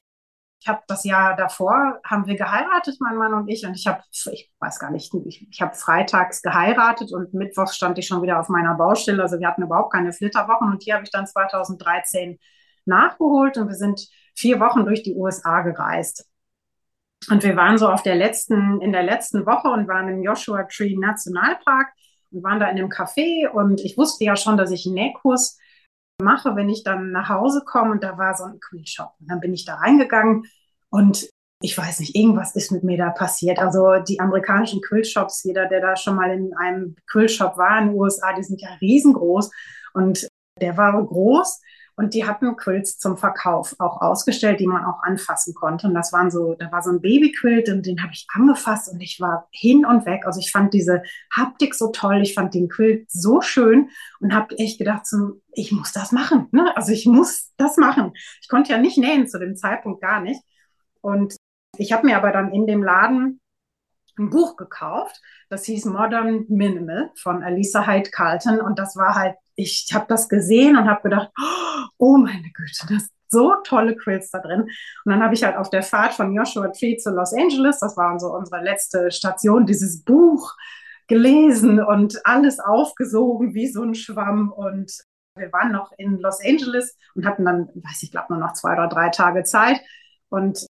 ich 0.65 0.69
habe 0.69 0.81
das 0.87 1.03
Jahr 1.03 1.35
davor, 1.35 1.99
haben 2.03 2.25
wir 2.25 2.35
geheiratet, 2.35 2.97
mein 2.99 3.17
Mann 3.17 3.35
und 3.35 3.47
ich. 3.47 3.63
Und 3.67 3.75
ich 3.75 3.85
habe, 3.85 4.01
ich 4.09 4.51
weiß 4.59 4.79
gar 4.79 4.89
nicht, 4.89 5.13
ich, 5.25 5.47
ich 5.51 5.61
habe 5.61 5.75
freitags 5.75 6.41
geheiratet 6.41 7.13
und 7.13 7.35
mittwochs 7.35 7.75
stand 7.75 7.99
ich 7.99 8.07
schon 8.07 8.23
wieder 8.23 8.39
auf 8.39 8.49
meiner 8.49 8.73
Baustelle. 8.73 9.21
Also 9.21 9.39
wir 9.39 9.47
hatten 9.47 9.61
überhaupt 9.61 9.93
keine 9.93 10.11
Flitterwochen. 10.11 10.71
Und 10.71 10.81
hier 10.81 10.95
habe 10.95 11.03
ich 11.03 11.11
dann 11.11 11.27
2013 11.27 12.39
nachgeholt 12.85 13.57
und 13.57 13.67
wir 13.67 13.75
sind 13.75 14.07
vier 14.33 14.59
Wochen 14.59 14.85
durch 14.85 15.03
die 15.03 15.13
USA 15.13 15.61
gereist. 15.61 16.27
Und 17.29 17.43
wir 17.43 17.55
waren 17.55 17.77
so 17.77 17.87
auf 17.89 18.03
der 18.03 18.15
letzten, 18.15 18.81
in 18.81 18.91
der 18.91 19.03
letzten 19.03 19.45
Woche 19.45 19.69
und 19.69 19.87
waren 19.87 20.09
im 20.09 20.23
Joshua 20.23 20.63
Tree 20.63 20.95
Nationalpark 20.95 21.87
und 22.31 22.43
waren 22.43 22.59
da 22.59 22.67
in 22.67 22.77
einem 22.77 22.89
Café. 22.89 23.49
Und 23.49 23.81
ich 23.81 23.97
wusste 23.97 24.23
ja 24.23 24.35
schon, 24.35 24.57
dass 24.57 24.71
ich 24.71 24.85
einen 24.85 24.95
Nähkurs 24.95 25.57
mache, 26.21 26.55
wenn 26.55 26.69
ich 26.69 26.83
dann 26.83 27.11
nach 27.11 27.29
Hause 27.29 27.63
komme. 27.65 27.91
Und 27.91 28.03
da 28.03 28.17
war 28.17 28.35
so 28.35 28.43
ein 28.43 28.59
Quillshop. 28.59 29.13
Und 29.19 29.29
dann 29.29 29.39
bin 29.39 29.53
ich 29.53 29.65
da 29.65 29.75
reingegangen. 29.75 30.45
Und 30.89 31.27
ich 31.61 31.77
weiß 31.77 31.99
nicht, 31.99 32.15
irgendwas 32.15 32.55
ist 32.55 32.71
mit 32.71 32.83
mir 32.83 32.97
da 32.97 33.09
passiert. 33.09 33.59
Also 33.59 33.95
die 34.07 34.19
amerikanischen 34.19 34.81
Quillshops, 34.81 35.43
jeder, 35.43 35.67
der 35.67 35.81
da 35.81 35.95
schon 35.95 36.15
mal 36.15 36.31
in 36.31 36.53
einem 36.55 36.95
Quillshop 37.09 37.57
war 37.57 37.79
in 37.79 37.87
den 37.87 37.95
USA, 37.95 38.33
die 38.33 38.43
sind 38.43 38.61
ja 38.61 38.69
riesengroß. 38.81 39.49
Und 39.93 40.27
der 40.61 40.77
war 40.77 40.93
groß 41.03 41.61
und 41.97 42.13
die 42.13 42.25
hatten 42.25 42.57
Quilts 42.57 42.97
zum 42.97 43.17
Verkauf 43.17 43.75
auch 43.79 44.01
ausgestellt, 44.01 44.59
die 44.59 44.67
man 44.67 44.83
auch 44.83 45.01
anfassen 45.03 45.53
konnte. 45.53 45.87
Und 45.87 45.93
das 45.93 46.11
waren 46.11 46.29
so, 46.29 46.55
da 46.55 46.69
war 46.71 46.81
so 46.81 46.91
ein 46.91 47.01
Babyquilt 47.01 47.69
und 47.69 47.85
den 47.85 48.01
habe 48.01 48.11
ich 48.11 48.27
angefasst 48.33 48.91
und 48.91 48.99
ich 48.99 49.21
war 49.21 49.47
hin 49.51 49.85
und 49.85 50.05
weg. 50.05 50.25
Also 50.25 50.41
ich 50.41 50.51
fand 50.51 50.73
diese 50.73 51.03
Haptik 51.31 51.73
so 51.73 51.91
toll, 51.91 52.21
ich 52.21 52.33
fand 52.33 52.53
den 52.53 52.67
Quilt 52.67 53.09
so 53.09 53.39
schön 53.39 53.89
und 54.19 54.33
habe 54.33 54.57
echt 54.57 54.77
gedacht, 54.77 55.05
so, 55.07 55.41
ich 55.53 55.71
muss 55.71 55.93
das 55.93 56.11
machen. 56.11 56.47
Ne? 56.51 56.75
Also 56.75 56.91
ich 56.91 57.05
muss 57.05 57.53
das 57.55 57.77
machen. 57.77 58.11
Ich 58.41 58.49
konnte 58.49 58.73
ja 58.73 58.77
nicht 58.77 58.97
nähen 58.97 59.27
zu 59.27 59.39
dem 59.39 59.55
Zeitpunkt 59.55 60.01
gar 60.01 60.19
nicht. 60.19 60.41
Und 60.99 61.37
ich 61.77 61.93
habe 61.93 62.05
mir 62.05 62.17
aber 62.17 62.31
dann 62.31 62.51
in 62.51 62.67
dem 62.67 62.83
Laden 62.83 63.39
ein 64.17 64.29
Buch 64.29 64.55
gekauft, 64.55 65.21
das 65.49 65.65
hieß 65.65 65.85
Modern 65.85 66.45
Minimal 66.47 67.11
von 67.15 67.43
Alisa 67.43 67.85
Hyde 67.85 68.09
Carlton 68.11 68.61
und 68.61 68.79
das 68.79 68.95
war 68.95 69.15
halt 69.15 69.35
ich 69.55 69.87
habe 69.93 70.05
das 70.07 70.29
gesehen 70.29 70.77
und 70.77 70.89
habe 70.89 71.03
gedacht, 71.03 71.31
oh 71.97 72.17
meine 72.17 72.51
Güte, 72.53 72.85
das 72.89 73.09
so 73.29 73.55
tolle 73.63 73.95
Quills 73.95 74.31
da 74.31 74.39
drin. 74.39 74.61
Und 74.61 75.11
dann 75.11 75.21
habe 75.21 75.33
ich 75.33 75.43
halt 75.43 75.57
auf 75.57 75.69
der 75.69 75.83
Fahrt 75.83 76.13
von 76.13 76.33
Joshua 76.33 76.69
Tree 76.69 76.97
zu 76.97 77.11
Los 77.11 77.33
Angeles, 77.33 77.79
das 77.79 77.97
war 77.97 78.17
so 78.19 78.33
unsere 78.33 78.63
letzte 78.63 79.11
Station, 79.11 79.65
dieses 79.65 80.03
Buch 80.03 80.53
gelesen 81.07 81.83
und 81.83 82.25
alles 82.25 82.59
aufgesogen 82.59 83.53
wie 83.53 83.67
so 83.67 83.83
ein 83.83 83.95
Schwamm. 83.95 84.51
Und 84.51 84.91
wir 85.35 85.51
waren 85.51 85.71
noch 85.71 85.91
in 85.97 86.19
Los 86.19 86.39
Angeles 86.43 86.97
und 87.13 87.25
hatten 87.25 87.45
dann, 87.45 87.69
weiß 87.75 88.03
ich 88.03 88.11
glaube, 88.11 88.27
nur 88.29 88.39
noch 88.39 88.53
zwei 88.53 88.73
oder 88.73 88.87
drei 88.87 89.09
Tage 89.09 89.43
Zeit. 89.43 89.81
Und 90.29 90.65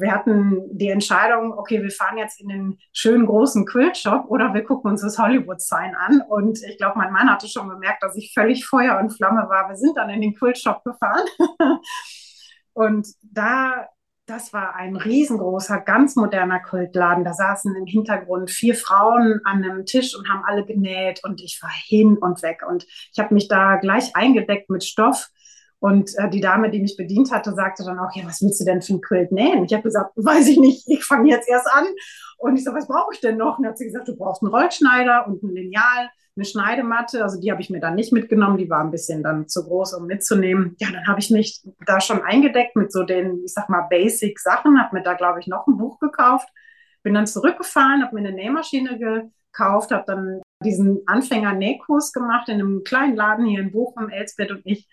wir 0.00 0.12
hatten 0.12 0.76
die 0.76 0.88
Entscheidung, 0.88 1.52
okay, 1.56 1.82
wir 1.82 1.90
fahren 1.90 2.18
jetzt 2.18 2.40
in 2.40 2.48
den 2.48 2.78
schönen 2.92 3.26
großen 3.26 3.66
Quiltshop 3.66 4.26
oder 4.28 4.54
wir 4.54 4.64
gucken 4.64 4.90
uns 4.90 5.02
das 5.02 5.18
Hollywood-Sign 5.18 5.94
an. 5.94 6.22
Und 6.28 6.62
ich 6.62 6.78
glaube, 6.78 6.98
mein 6.98 7.12
Mann 7.12 7.30
hatte 7.30 7.48
schon 7.48 7.68
bemerkt, 7.68 8.02
dass 8.02 8.16
ich 8.16 8.32
völlig 8.32 8.64
Feuer 8.66 8.98
und 8.98 9.10
Flamme 9.10 9.48
war. 9.48 9.68
Wir 9.68 9.76
sind 9.76 9.96
dann 9.96 10.10
in 10.10 10.20
den 10.20 10.34
Quiltshop 10.34 10.82
gefahren. 10.84 11.26
und 12.72 13.06
da, 13.22 13.88
das 14.26 14.52
war 14.52 14.74
ein 14.76 14.96
riesengroßer, 14.96 15.80
ganz 15.80 16.16
moderner 16.16 16.60
Quiltladen. 16.60 17.24
Da 17.24 17.32
saßen 17.32 17.74
im 17.74 17.86
Hintergrund 17.86 18.50
vier 18.50 18.74
Frauen 18.74 19.40
an 19.44 19.64
einem 19.64 19.86
Tisch 19.86 20.16
und 20.16 20.28
haben 20.28 20.44
alle 20.44 20.64
genäht 20.64 21.22
und 21.24 21.40
ich 21.42 21.58
war 21.62 21.70
hin 21.70 22.16
und 22.18 22.42
weg. 22.42 22.62
Und 22.68 22.86
ich 23.12 23.18
habe 23.18 23.34
mich 23.34 23.48
da 23.48 23.76
gleich 23.76 24.16
eingedeckt 24.16 24.70
mit 24.70 24.84
Stoff 24.84 25.28
und 25.80 26.16
äh, 26.18 26.28
die 26.28 26.40
Dame, 26.40 26.70
die 26.70 26.80
mich 26.80 26.96
bedient 26.96 27.32
hatte, 27.32 27.54
sagte 27.54 27.84
dann 27.84 27.98
auch, 27.98 28.14
ja, 28.14 28.24
was 28.26 28.42
willst 28.42 28.60
du 28.60 28.64
denn 28.66 28.82
für 28.82 28.94
ein 28.94 29.00
Quilt 29.00 29.32
nähen? 29.32 29.64
Ich 29.64 29.72
habe 29.72 29.82
gesagt, 29.82 30.12
weiß 30.16 30.46
ich 30.48 30.58
nicht, 30.58 30.86
ich 30.88 31.04
fange 31.04 31.30
jetzt 31.30 31.48
erst 31.48 31.66
an. 31.72 31.86
Und 32.36 32.56
ich 32.56 32.64
so, 32.64 32.72
was 32.72 32.86
brauche 32.86 33.12
ich 33.12 33.20
denn 33.20 33.38
noch? 33.38 33.58
Und 33.58 33.64
dann 33.64 33.72
hat 33.72 33.78
sie 33.78 33.86
gesagt, 33.86 34.08
du 34.08 34.16
brauchst 34.16 34.42
einen 34.42 34.52
Rollschneider 34.52 35.26
und 35.26 35.42
ein 35.42 35.54
Lineal, 35.54 36.10
eine 36.36 36.44
Schneidematte. 36.44 37.22
Also 37.22 37.40
die 37.40 37.50
habe 37.50 37.62
ich 37.62 37.70
mir 37.70 37.80
dann 37.80 37.94
nicht 37.94 38.12
mitgenommen, 38.12 38.58
die 38.58 38.68
war 38.68 38.80
ein 38.80 38.90
bisschen 38.90 39.22
dann 39.22 39.48
zu 39.48 39.64
groß, 39.64 39.94
um 39.94 40.06
mitzunehmen. 40.06 40.76
Ja, 40.78 40.88
dann 40.92 41.06
habe 41.06 41.20
ich 41.20 41.30
mich 41.30 41.62
da 41.86 42.00
schon 42.00 42.22
eingedeckt 42.22 42.76
mit 42.76 42.92
so 42.92 43.02
den, 43.02 43.42
ich 43.44 43.54
sag 43.54 43.70
mal, 43.70 43.86
Basic-Sachen, 43.88 44.78
habe 44.78 44.96
mir 44.96 45.02
da, 45.02 45.14
glaube 45.14 45.40
ich, 45.40 45.46
noch 45.46 45.66
ein 45.66 45.78
Buch 45.78 45.98
gekauft, 45.98 46.48
bin 47.02 47.14
dann 47.14 47.26
zurückgefahren, 47.26 48.02
habe 48.02 48.14
mir 48.14 48.28
eine 48.28 48.36
Nähmaschine 48.36 48.98
gekauft, 48.98 49.92
habe 49.92 50.04
dann 50.06 50.42
diesen 50.62 51.00
Anfänger-Nähkurs 51.06 52.12
gemacht 52.12 52.50
in 52.50 52.60
einem 52.60 52.84
kleinen 52.84 53.16
Laden 53.16 53.46
hier 53.46 53.60
in 53.60 53.72
Bochum, 53.72 54.10
Elsbeth 54.10 54.50
und 54.50 54.60
ich 54.64 54.86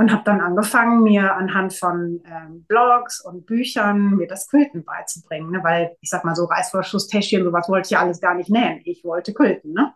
und 0.00 0.10
habe 0.12 0.22
dann 0.24 0.40
angefangen, 0.40 1.02
mir 1.02 1.36
anhand 1.36 1.74
von 1.74 2.22
ähm, 2.24 2.64
Blogs 2.66 3.22
und 3.22 3.44
Büchern 3.44 4.16
mir 4.16 4.26
das 4.26 4.48
Quilten 4.48 4.82
beizubringen, 4.82 5.50
ne? 5.50 5.62
weil 5.62 5.94
ich 6.00 6.08
sag 6.08 6.24
mal 6.24 6.34
so 6.34 6.46
Reißverschlusstäschchen, 6.46 7.44
sowas 7.44 7.68
wollte 7.68 7.88
ich 7.88 7.90
ja 7.90 8.00
alles 8.00 8.18
gar 8.18 8.34
nicht 8.34 8.48
nähen. 8.48 8.80
Ich 8.84 9.04
wollte 9.04 9.34
quilten. 9.34 9.74
Ne? 9.74 9.92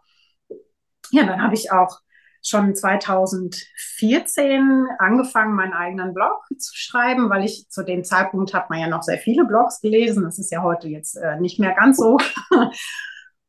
Ja, 1.11 1.25
dann 1.25 1.40
habe 1.40 1.54
ich 1.54 1.73
auch 1.73 2.00
schon 2.42 2.75
2014 2.75 4.88
angefangen, 4.99 5.54
meinen 5.54 5.73
eigenen 5.73 6.12
Blog 6.12 6.44
zu 6.58 6.76
schreiben, 6.76 7.30
weil 7.30 7.46
ich 7.46 7.70
zu 7.70 7.82
dem 7.82 8.04
Zeitpunkt 8.04 8.52
hat 8.52 8.68
man 8.68 8.80
ja 8.80 8.88
noch 8.88 9.04
sehr 9.04 9.16
viele 9.16 9.46
Blogs 9.46 9.80
gelesen. 9.80 10.25
Das 10.25 10.38
ist 10.38 10.52
ja 10.52 10.62
heute 10.62 10.88
jetzt 10.88 11.16
äh, 11.16 11.40
nicht 11.40 11.58
mehr 11.58 11.75
ganz 11.75 11.96
so. 11.96 12.18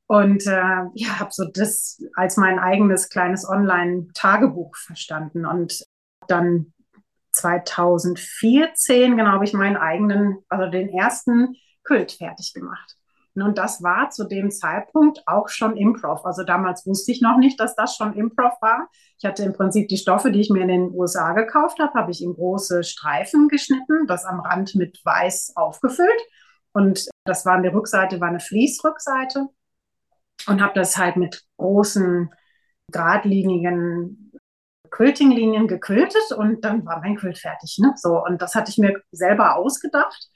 Und 0.08 0.48
äh, 0.48 0.86
ja, 0.94 1.20
habe 1.20 1.32
so 1.32 1.44
das 1.44 2.02
als 2.16 2.38
mein 2.38 2.60
eigenes 2.60 3.10
kleines 3.10 3.46
Online-Tagebuch 3.46 4.78
verstanden. 4.78 5.46
Und 5.46 5.84
dann 6.28 6.74
2014, 7.32 9.18
genau, 9.18 9.32
habe 9.32 9.46
ich 9.46 9.54
meinen 9.54 9.78
eigenen, 9.78 10.40
also 10.50 10.70
den 10.72 10.90
ersten 10.90 11.56
Kult 11.84 12.14
fertig 12.14 12.54
gemacht. 12.54 12.96
Und 13.36 13.58
das 13.58 13.84
war 13.84 14.10
zu 14.12 14.24
dem 14.24 14.50
Zeitpunkt 14.50 15.22
auch 15.28 15.50
schon 15.50 15.76
Improv. 15.76 16.26
Also 16.26 16.44
damals 16.44 16.86
wusste 16.86 17.12
ich 17.12 17.22
noch 17.22 17.38
nicht, 17.38 17.60
dass 17.60 17.76
das 17.76 17.96
schon 17.96 18.14
Improv 18.14 18.54
war. 18.62 18.88
Ich 19.18 19.26
hatte 19.26 19.44
im 19.44 19.52
Prinzip 19.52 19.90
die 19.90 19.98
Stoffe, 19.98 20.32
die 20.32 20.40
ich 20.40 20.50
mir 20.50 20.62
in 20.62 20.70
den 20.70 20.92
USA 20.94 21.34
gekauft 21.34 21.80
habe, 21.80 21.94
habe 22.00 22.12
ich 22.12 22.24
in 22.24 22.34
große 22.34 22.86
Streifen 22.86 23.50
geschnitten, 23.50 24.08
das 24.08 24.24
am 24.24 24.40
Rand 24.40 24.76
mit 24.76 25.02
weiß 25.04 25.54
aufgefüllt. 25.58 26.22
Und 26.72 27.10
das 27.26 27.46
war 27.46 27.56
an 27.56 27.64
der 27.64 27.74
Rückseite, 27.74 28.22
war 28.22 28.30
eine 28.30 28.40
Fließrückseite. 28.40 29.48
Und 30.48 30.62
habe 30.62 30.74
das 30.74 30.98
halt 30.98 31.18
mit 31.18 31.44
großen, 31.58 32.30
geradlinigen 32.92 34.25
Quilting-Linien 34.96 35.68
gequiltet 35.68 36.32
und 36.38 36.64
dann 36.64 36.86
war 36.86 37.02
mein 37.02 37.18
Quilt 37.18 37.38
fertig. 37.38 37.78
Ne? 37.82 37.94
So, 37.98 38.24
und 38.24 38.42
das 38.42 38.56
hatte 38.56 38.72
ich 38.72 38.78
mir 38.78 39.02
selber 39.12 39.58
ausgedacht. 39.58 40.30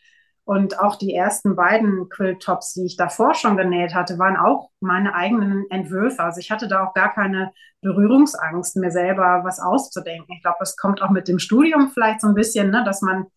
Und 0.44 0.80
auch 0.80 0.96
die 0.96 1.14
ersten 1.14 1.56
beiden 1.56 2.10
Quilt-Tops, 2.10 2.74
die 2.74 2.86
ich 2.86 2.98
davor 2.98 3.36
schon 3.36 3.56
genäht 3.56 3.94
hatte, 3.94 4.18
waren 4.18 4.36
auch 4.36 4.72
meine 4.80 5.14
eigenen 5.14 5.70
Entwürfe. 5.70 6.24
Also 6.24 6.40
ich 6.40 6.50
hatte 6.50 6.68
da 6.68 6.88
auch 6.88 6.94
gar 6.94 7.14
keine 7.14 7.52
Berührungsangst, 7.82 8.76
mir 8.78 8.90
selber 8.92 9.42
was 9.44 9.60
auszudenken. 9.60 10.34
Ich 10.36 10.42
glaube, 10.42 10.58
es 10.62 10.76
kommt 10.76 11.02
auch 11.04 11.12
mit 11.12 11.28
dem 11.28 11.40
Studium 11.40 11.92
vielleicht 11.94 12.22
so 12.22 12.28
ein 12.28 12.34
bisschen, 12.34 12.72
ne, 12.72 12.84
dass 12.84 13.02
man 13.02 13.28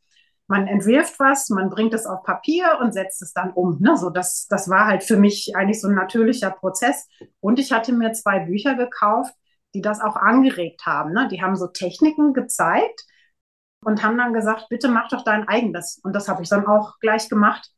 man 0.48 0.66
entwirft 0.66 1.18
was, 1.18 1.48
man 1.48 1.70
bringt 1.70 1.94
es 1.94 2.04
auf 2.04 2.24
Papier 2.24 2.78
und 2.80 2.92
setzt 2.92 3.22
es 3.22 3.32
dann 3.32 3.52
um. 3.52 3.78
Ne? 3.80 3.96
So, 3.96 4.10
das, 4.10 4.46
das 4.48 4.68
war 4.68 4.86
halt 4.86 5.02
für 5.02 5.16
mich 5.16 5.52
eigentlich 5.54 5.80
so 5.80 5.88
ein 5.88 5.94
natürlicher 5.94 6.50
Prozess. 6.50 7.08
Und 7.40 7.58
ich 7.58 7.72
hatte 7.72 7.92
mir 7.92 8.12
zwei 8.12 8.40
Bücher 8.40 8.74
gekauft, 8.74 9.32
die 9.74 9.80
das 9.80 10.00
auch 10.00 10.16
angeregt 10.16 10.86
haben. 10.86 11.12
Ne? 11.12 11.28
Die 11.28 11.42
haben 11.42 11.56
so 11.56 11.66
Techniken 11.66 12.32
gezeigt 12.32 13.04
und 13.84 14.02
haben 14.02 14.18
dann 14.18 14.32
gesagt, 14.32 14.66
bitte 14.68 14.88
mach 14.88 15.08
doch 15.08 15.24
dein 15.24 15.48
eigenes. 15.48 16.00
Und 16.02 16.14
das 16.14 16.28
habe 16.28 16.42
ich 16.42 16.48
dann 16.48 16.66
auch 16.66 16.98
gleich 17.00 17.28
gemacht. 17.28 17.70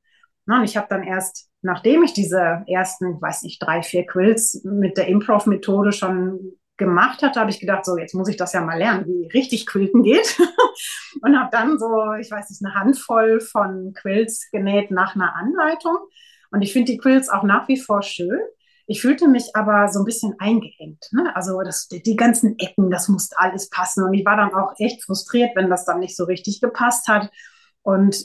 Ne? 0.46 0.56
Und 0.56 0.64
ich 0.64 0.76
habe 0.76 0.86
dann 0.90 1.02
erst, 1.02 1.48
nachdem 1.62 2.02
ich 2.02 2.12
diese 2.12 2.64
ersten, 2.66 3.20
weiß 3.20 3.42
nicht, 3.42 3.62
drei, 3.62 3.82
vier 3.82 4.06
Quills 4.06 4.62
mit 4.64 4.98
der 4.98 5.08
Improv-Methode 5.08 5.92
schon 5.92 6.56
gemacht 6.76 7.22
hatte, 7.22 7.40
habe 7.40 7.50
ich 7.50 7.60
gedacht, 7.60 7.84
so 7.84 7.96
jetzt 7.96 8.14
muss 8.14 8.28
ich 8.28 8.36
das 8.36 8.52
ja 8.52 8.60
mal 8.60 8.78
lernen, 8.78 9.06
wie 9.06 9.28
richtig 9.32 9.66
Quilten 9.66 10.02
geht. 10.02 10.38
und 11.22 11.38
habe 11.38 11.50
dann 11.52 11.78
so, 11.78 12.14
ich 12.20 12.30
weiß 12.30 12.50
nicht, 12.50 12.64
eine 12.64 12.74
Handvoll 12.74 13.40
von 13.40 13.94
Quilts 13.94 14.50
genäht 14.50 14.90
nach 14.90 15.14
einer 15.14 15.36
Anleitung. 15.36 15.96
Und 16.50 16.62
ich 16.62 16.72
finde 16.72 16.92
die 16.92 16.98
Quilts 16.98 17.28
auch 17.28 17.44
nach 17.44 17.68
wie 17.68 17.78
vor 17.78 18.02
schön. 18.02 18.40
Ich 18.86 19.00
fühlte 19.00 19.28
mich 19.28 19.54
aber 19.54 19.88
so 19.88 20.00
ein 20.00 20.04
bisschen 20.04 20.34
eingeengt. 20.38 21.08
Ne? 21.12 21.34
Also 21.34 21.60
das, 21.62 21.88
die 21.88 22.16
ganzen 22.16 22.58
Ecken, 22.58 22.90
das 22.90 23.08
musste 23.08 23.38
alles 23.38 23.70
passen. 23.70 24.04
Und 24.04 24.14
ich 24.14 24.24
war 24.24 24.36
dann 24.36 24.54
auch 24.54 24.74
echt 24.78 25.04
frustriert, 25.04 25.56
wenn 25.56 25.70
das 25.70 25.84
dann 25.84 26.00
nicht 26.00 26.16
so 26.16 26.24
richtig 26.24 26.60
gepasst 26.60 27.08
hat. 27.08 27.30
Und 27.82 28.24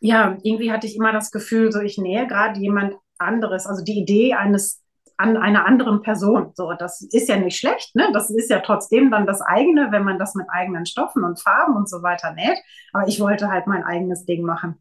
ja, 0.00 0.36
irgendwie 0.42 0.72
hatte 0.72 0.86
ich 0.86 0.96
immer 0.96 1.12
das 1.12 1.30
Gefühl, 1.30 1.72
so 1.72 1.80
ich 1.80 1.98
nähe 1.98 2.26
gerade 2.26 2.60
jemand 2.60 2.94
anderes. 3.18 3.66
Also 3.66 3.84
die 3.84 3.98
Idee 3.98 4.34
eines 4.34 4.82
an 5.16 5.36
einer 5.36 5.66
anderen 5.66 6.02
Person. 6.02 6.52
So, 6.54 6.72
das 6.72 7.00
ist 7.00 7.28
ja 7.28 7.36
nicht 7.36 7.58
schlecht, 7.58 7.94
ne? 7.94 8.10
Das 8.12 8.30
ist 8.30 8.50
ja 8.50 8.60
trotzdem 8.60 9.10
dann 9.10 9.26
das 9.26 9.40
eigene, 9.40 9.92
wenn 9.92 10.04
man 10.04 10.18
das 10.18 10.34
mit 10.34 10.46
eigenen 10.50 10.86
Stoffen 10.86 11.22
und 11.22 11.40
Farben 11.40 11.76
und 11.76 11.88
so 11.88 12.02
weiter 12.02 12.32
näht. 12.32 12.58
Aber 12.92 13.06
ich 13.06 13.20
wollte 13.20 13.48
halt 13.48 13.66
mein 13.66 13.84
eigenes 13.84 14.24
Ding 14.24 14.42
machen. 14.42 14.80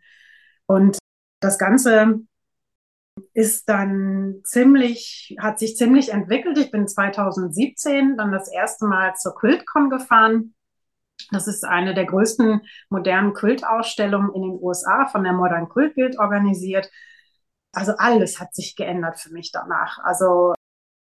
Und 0.65 0.97
das 1.41 1.59
Ganze 1.59 2.21
ist 3.33 3.69
dann 3.69 4.41
ziemlich, 4.43 5.35
hat 5.39 5.59
sich 5.59 5.75
ziemlich 5.77 6.11
entwickelt. 6.11 6.57
Ich 6.57 6.71
bin 6.71 6.87
2017 6.87 8.17
dann 8.17 8.31
das 8.31 8.51
erste 8.51 8.87
Mal 8.87 9.15
zur 9.15 9.35
QuiltCon 9.35 9.89
gefahren. 9.89 10.53
Das 11.31 11.47
ist 11.47 11.63
eine 11.63 11.93
der 11.93 12.05
größten 12.05 12.61
modernen 12.89 13.33
Quilt-Ausstellungen 13.33 14.33
in 14.33 14.41
den 14.41 14.59
USA 14.61 15.07
von 15.07 15.23
der 15.23 15.33
Modern 15.33 15.69
Quilt 15.69 15.95
Guild 15.95 16.19
organisiert 16.19 16.89
also 17.73 17.93
alles 17.97 18.39
hat 18.39 18.53
sich 18.53 18.75
geändert 18.75 19.19
für 19.19 19.31
mich 19.31 19.51
danach. 19.51 19.99
Also 20.03 20.53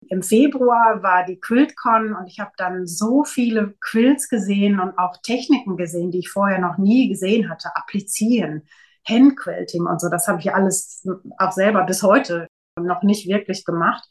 im 0.09 0.23
Februar 0.23 1.03
war 1.03 1.25
die 1.25 1.41
QuiltCon 1.41 2.15
und 2.15 2.29
ich 2.29 2.39
habe 2.39 2.53
dann 2.57 2.87
so 2.87 3.25
viele 3.25 3.75
Quilts 3.81 4.29
gesehen 4.29 4.79
und 4.81 4.99
auch 4.99 5.17
Techniken 5.23 5.77
gesehen, 5.77 6.11
die 6.11 6.21
ich 6.21 6.31
vorher 6.31 6.61
noch 6.61 6.79
nie 6.79 7.09
gesehen 7.09 7.51
hatte. 7.51 7.75
Applizieren, 7.75 8.63
Handquilting 9.09 9.87
und 9.87 10.01
so. 10.01 10.09
Das 10.09 10.29
habe 10.29 10.41
ich 10.41 10.55
alles 10.55 11.07
auch 11.39 11.53
selber 11.53 11.85
bis 11.85 12.03
heute 12.03 12.49
noch 12.79 13.03
nicht 13.03 13.29
wirklich 13.29 13.65
gemacht. 13.65 14.05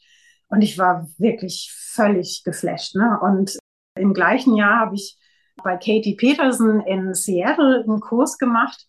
Und 0.48 0.62
ich 0.62 0.78
war 0.78 1.08
wirklich 1.18 1.74
völlig 1.74 2.42
geflasht. 2.44 2.94
Ne? 2.94 3.18
Und 3.20 3.58
im 3.98 4.14
gleichen 4.14 4.54
Jahr 4.54 4.80
habe 4.80 4.94
ich 4.94 5.18
bei 5.62 5.76
Katie 5.76 6.16
Peterson 6.16 6.80
in 6.80 7.14
Seattle 7.14 7.82
einen 7.82 8.00
Kurs 8.00 8.38
gemacht 8.38 8.86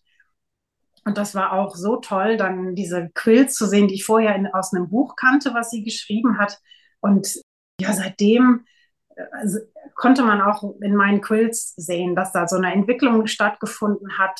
und 1.08 1.16
das 1.16 1.34
war 1.34 1.54
auch 1.54 1.74
so 1.74 1.96
toll, 1.96 2.36
dann 2.36 2.74
diese 2.74 3.08
Quills 3.14 3.54
zu 3.54 3.64
sehen, 3.64 3.88
die 3.88 3.94
ich 3.94 4.04
vorher 4.04 4.34
in, 4.36 4.46
aus 4.46 4.74
einem 4.74 4.90
Buch 4.90 5.16
kannte, 5.16 5.54
was 5.54 5.70
sie 5.70 5.82
geschrieben 5.82 6.36
hat. 6.36 6.60
Und 7.00 7.40
ja, 7.80 7.94
seitdem 7.94 8.66
also, 9.32 9.58
konnte 9.94 10.22
man 10.22 10.42
auch 10.42 10.62
in 10.82 10.94
meinen 10.94 11.22
Quills 11.22 11.72
sehen, 11.76 12.14
dass 12.14 12.32
da 12.32 12.46
so 12.46 12.56
eine 12.56 12.74
Entwicklung 12.74 13.26
stattgefunden 13.26 14.18
hat. 14.18 14.38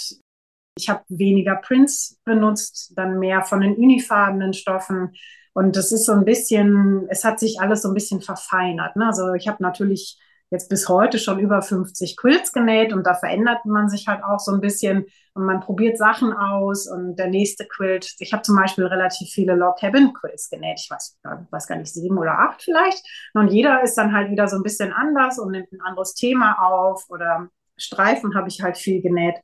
Ich 0.78 0.88
habe 0.88 1.02
weniger 1.08 1.56
Prints 1.56 2.18
benutzt, 2.24 2.92
dann 2.96 3.18
mehr 3.18 3.42
von 3.42 3.60
den 3.60 3.76
unifarbenen 3.76 4.52
Stoffen. 4.52 5.12
Und 5.52 5.76
das 5.76 5.92
ist 5.92 6.06
so 6.06 6.12
ein 6.12 6.24
bisschen, 6.24 7.06
es 7.10 7.24
hat 7.24 7.40
sich 7.40 7.60
alles 7.60 7.82
so 7.82 7.88
ein 7.88 7.94
bisschen 7.94 8.20
verfeinert. 8.20 8.96
Ne? 8.96 9.06
Also 9.06 9.34
ich 9.34 9.48
habe 9.48 9.62
natürlich 9.62 10.18
jetzt 10.50 10.70
bis 10.70 10.88
heute 10.88 11.18
schon 11.18 11.38
über 11.38 11.62
50 11.62 12.16
Quilts 12.16 12.52
genäht 12.52 12.92
und 12.92 13.06
da 13.06 13.14
verändert 13.14 13.64
man 13.66 13.88
sich 13.88 14.06
halt 14.06 14.22
auch 14.24 14.38
so 14.38 14.52
ein 14.52 14.60
bisschen 14.60 15.06
und 15.34 15.44
man 15.44 15.60
probiert 15.60 15.98
Sachen 15.98 16.32
aus 16.32 16.88
und 16.88 17.16
der 17.16 17.28
nächste 17.28 17.66
Quilt, 17.66 18.14
ich 18.18 18.32
habe 18.32 18.42
zum 18.42 18.56
Beispiel 18.56 18.86
relativ 18.86 19.28
viele 19.28 19.54
Log 19.54 19.78
Cabin 19.78 20.12
Quilts 20.14 20.48
genäht, 20.48 20.80
ich 20.82 20.90
weiß, 20.90 21.18
weiß 21.50 21.66
gar 21.66 21.76
nicht, 21.76 21.92
sieben 21.92 22.16
oder 22.16 22.38
acht 22.38 22.62
vielleicht 22.62 23.04
und 23.34 23.48
jeder 23.48 23.82
ist 23.82 23.94
dann 23.96 24.14
halt 24.14 24.30
wieder 24.30 24.48
so 24.48 24.56
ein 24.56 24.62
bisschen 24.62 24.92
anders 24.92 25.38
und 25.38 25.50
nimmt 25.50 25.70
ein 25.72 25.82
anderes 25.82 26.14
Thema 26.14 26.56
auf 26.60 27.04
oder 27.10 27.50
Streifen 27.76 28.34
habe 28.34 28.48
ich 28.48 28.62
halt 28.62 28.76
viel 28.76 29.00
genäht. 29.00 29.36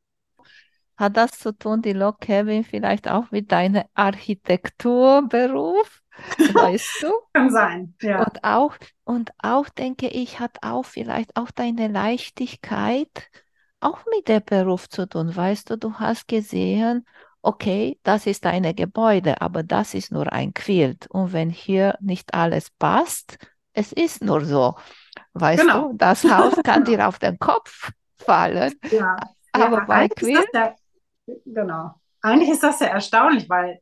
Hat 0.97 1.17
das 1.17 1.33
zu 1.33 1.57
tun, 1.57 1.83
die 1.83 1.93
Log 1.93 2.21
Cabin 2.21 2.65
vielleicht 2.65 3.09
auch 3.09 3.31
mit 3.31 3.51
deinem 3.51 3.85
Architekturberuf? 3.95 6.03
Weißt 6.39 7.03
du? 7.03 7.13
Kann 7.33 7.51
sein, 7.51 7.95
ja. 8.01 8.23
Und 8.23 8.45
auch, 8.45 8.77
und 9.05 9.33
auch 9.39 9.69
denke 9.69 10.09
ich, 10.09 10.39
hat 10.39 10.59
auch 10.63 10.85
vielleicht 10.85 11.37
auch 11.37 11.51
deine 11.51 11.89
Leichtigkeit 11.89 13.29
auch 13.81 14.01
mit 14.15 14.29
dem 14.29 14.43
Beruf 14.45 14.89
zu 14.89 15.09
tun. 15.09 15.35
Weißt 15.35 15.71
du, 15.71 15.77
du 15.77 15.95
hast 15.95 16.29
gesehen, 16.29 17.07
okay, 17.43 17.99
das 18.03 18.27
ist 18.27 18.47
ein 18.47 18.75
Gebäude, 18.75 19.41
aber 19.41 19.63
das 19.63 19.95
ist 19.95 20.13
nur 20.13 20.33
ein 20.33 20.55
Quilt. 20.55 21.07
Und 21.09 21.33
wenn 21.33 21.51
hier 21.51 21.97
nicht 22.01 22.33
alles 22.35 22.71
passt, 22.71 23.39
es 23.73 23.93
ist 23.93 24.23
nur 24.23 24.45
so. 24.45 24.75
Weißt 25.35 25.63
genau. 25.63 25.89
du, 25.89 25.97
das 25.97 26.25
Haus 26.25 26.55
kann 26.65 26.85
dir 26.85 27.07
auf 27.07 27.19
den 27.19 27.39
Kopf 27.39 27.91
fallen. 28.17 28.73
Ja. 28.91 29.17
Aber 29.53 29.79
ja, 29.79 29.85
bei 29.85 30.09
Quilt. 30.09 30.49
Genau. 31.27 31.95
Eigentlich 32.23 32.51
ist 32.51 32.63
das 32.63 32.81
ja 32.81 32.87
erstaunlich, 32.87 33.49
weil 33.49 33.81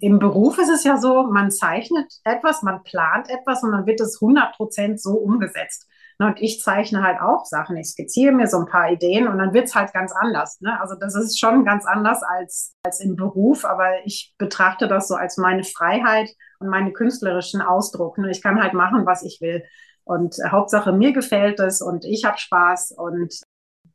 im 0.00 0.18
Beruf 0.18 0.58
ist 0.58 0.70
es 0.70 0.84
ja 0.84 0.96
so, 0.96 1.24
man 1.24 1.50
zeichnet 1.50 2.12
etwas, 2.24 2.62
man 2.62 2.82
plant 2.82 3.28
etwas 3.30 3.62
und 3.62 3.72
dann 3.72 3.86
wird 3.86 4.00
es 4.00 4.20
100% 4.20 4.98
so 4.98 5.14
umgesetzt. 5.14 5.86
Ne, 6.18 6.28
und 6.28 6.40
ich 6.40 6.62
zeichne 6.62 7.02
halt 7.02 7.20
auch 7.20 7.44
Sachen. 7.44 7.76
Ich 7.76 7.88
skizziere 7.88 8.32
mir 8.32 8.46
so 8.46 8.58
ein 8.58 8.66
paar 8.66 8.90
Ideen 8.90 9.28
und 9.28 9.36
dann 9.38 9.52
wird 9.52 9.66
es 9.66 9.74
halt 9.74 9.92
ganz 9.92 10.12
anders. 10.12 10.58
Ne? 10.60 10.80
Also 10.80 10.94
das 10.94 11.14
ist 11.14 11.38
schon 11.38 11.64
ganz 11.66 11.84
anders 11.84 12.22
als, 12.22 12.74
als 12.84 13.00
im 13.00 13.16
Beruf, 13.16 13.66
aber 13.66 14.04
ich 14.06 14.34
betrachte 14.38 14.88
das 14.88 15.08
so 15.08 15.14
als 15.14 15.36
meine 15.36 15.62
Freiheit 15.62 16.30
und 16.58 16.68
meinen 16.68 16.94
künstlerischen 16.94 17.60
Ausdruck. 17.60 18.16
Ne? 18.16 18.30
Ich 18.30 18.42
kann 18.42 18.62
halt 18.62 18.72
machen, 18.72 19.04
was 19.04 19.22
ich 19.22 19.42
will. 19.42 19.62
Und 20.04 20.38
äh, 20.38 20.48
Hauptsache, 20.48 20.92
mir 20.92 21.12
gefällt 21.12 21.60
es 21.60 21.82
und 21.82 22.06
ich 22.06 22.24
habe 22.24 22.38
Spaß. 22.38 22.92
Und 22.92 23.34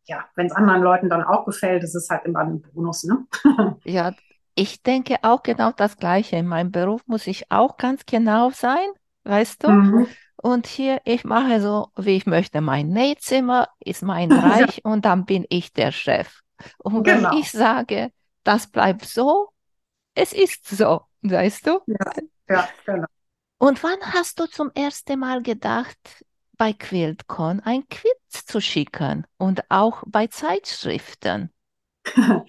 ja, 0.05 0.25
wenn 0.35 0.47
es 0.47 0.51
anderen 0.53 0.81
Leuten 0.81 1.09
dann 1.09 1.23
auch 1.23 1.45
gefällt, 1.45 1.83
ist 1.83 1.95
es 1.95 2.09
halt 2.09 2.25
immer 2.25 2.39
ein 2.39 2.61
Bonus. 2.61 3.03
Ne? 3.03 3.25
ja, 3.83 4.13
ich 4.55 4.81
denke 4.83 5.17
auch 5.21 5.43
genau 5.43 5.71
das 5.71 5.97
Gleiche. 5.97 6.37
In 6.37 6.47
meinem 6.47 6.71
Beruf 6.71 7.01
muss 7.07 7.27
ich 7.27 7.51
auch 7.51 7.77
ganz 7.77 8.05
genau 8.05 8.49
sein, 8.49 8.87
weißt 9.23 9.63
du? 9.63 9.69
Mhm. 9.69 10.07
Und 10.37 10.65
hier, 10.65 11.01
ich 11.05 11.23
mache 11.23 11.61
so, 11.61 11.89
wie 11.95 12.17
ich 12.17 12.25
möchte. 12.25 12.61
Mein 12.61 12.89
Nähzimmer 12.89 13.67
ist 13.79 14.01
mein 14.01 14.31
Reich 14.31 14.81
ja. 14.83 14.91
und 14.91 15.05
dann 15.05 15.25
bin 15.25 15.45
ich 15.49 15.71
der 15.71 15.91
Chef. 15.91 16.41
Und 16.77 17.03
genau. 17.03 17.31
wenn 17.31 17.37
ich 17.37 17.51
sage, 17.51 18.11
das 18.43 18.67
bleibt 18.67 19.05
so, 19.05 19.49
es 20.15 20.33
ist 20.33 20.67
so, 20.67 21.01
weißt 21.21 21.67
du? 21.67 21.79
Ja, 21.85 22.11
ja, 22.49 22.69
genau. 22.85 23.07
Und 23.59 23.83
wann 23.83 23.99
hast 24.01 24.39
du 24.39 24.47
zum 24.47 24.71
ersten 24.73 25.19
Mal 25.19 25.43
gedacht, 25.43 26.25
bei 26.57 26.73
QuiltCon 26.73 27.59
ein 27.59 27.87
Quiz 27.89 28.10
zu 28.31 28.61
schicken 28.61 29.25
und 29.37 29.69
auch 29.69 30.03
bei 30.07 30.27
Zeitschriften? 30.27 31.51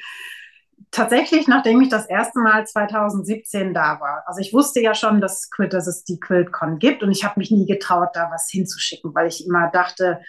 tatsächlich, 0.93 1.49
nachdem 1.49 1.81
ich 1.81 1.89
das 1.89 2.07
erste 2.07 2.39
Mal 2.41 2.67
2017 2.67 3.75
da 3.75 3.99
war. 4.01 4.23
Also 4.27 4.41
ich 4.41 4.53
wusste 4.53 4.81
ja 4.81 4.95
schon, 4.95 5.21
dass, 5.21 5.49
dass 5.71 5.87
es 5.87 6.05
die 6.05 6.21
QuiltCon 6.21 6.79
gibt 6.79 7.03
und 7.03 7.11
ich 7.11 7.25
habe 7.25 7.41
mich 7.41 7.51
nie 7.51 7.67
getraut, 7.67 8.11
da 8.15 8.31
was 8.31 8.49
hinzuschicken, 8.51 9.15
weil 9.15 9.27
ich 9.27 9.45
immer 9.47 9.71
dachte, 9.71 10.21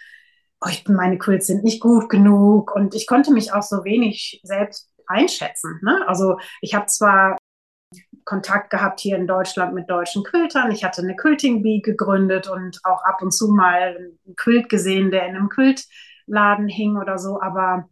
oh, 0.60 0.68
ich, 0.70 0.88
meine 0.88 1.18
Quilts 1.18 1.46
sind 1.46 1.62
nicht 1.62 1.80
gut 1.80 2.08
genug 2.08 2.74
und 2.74 2.94
ich 2.94 3.06
konnte 3.06 3.32
mich 3.32 3.52
auch 3.52 3.62
so 3.62 3.84
wenig 3.84 4.40
selbst 4.42 4.90
einschätzen. 5.06 5.80
Ne? 5.82 6.02
Also 6.08 6.38
ich 6.62 6.74
habe 6.74 6.86
zwar 6.86 7.36
Kontakt 8.24 8.70
gehabt 8.70 9.00
hier 9.00 9.16
in 9.16 9.26
Deutschland 9.26 9.74
mit 9.74 9.90
deutschen 9.90 10.24
Quiltern. 10.24 10.70
Ich 10.70 10.84
hatte 10.84 11.02
eine 11.02 11.16
Quilting 11.16 11.62
Bee 11.62 11.80
gegründet 11.80 12.48
und 12.48 12.80
auch 12.84 13.04
ab 13.04 13.22
und 13.22 13.32
zu 13.32 13.48
mal 13.48 13.96
einen 13.96 14.36
Quilt 14.36 14.68
gesehen, 14.68 15.10
der 15.10 15.26
in 15.26 15.36
einem 15.36 15.48
Quiltladen 15.48 16.68
hing 16.68 16.96
oder 16.96 17.18
so, 17.18 17.40
aber 17.40 17.88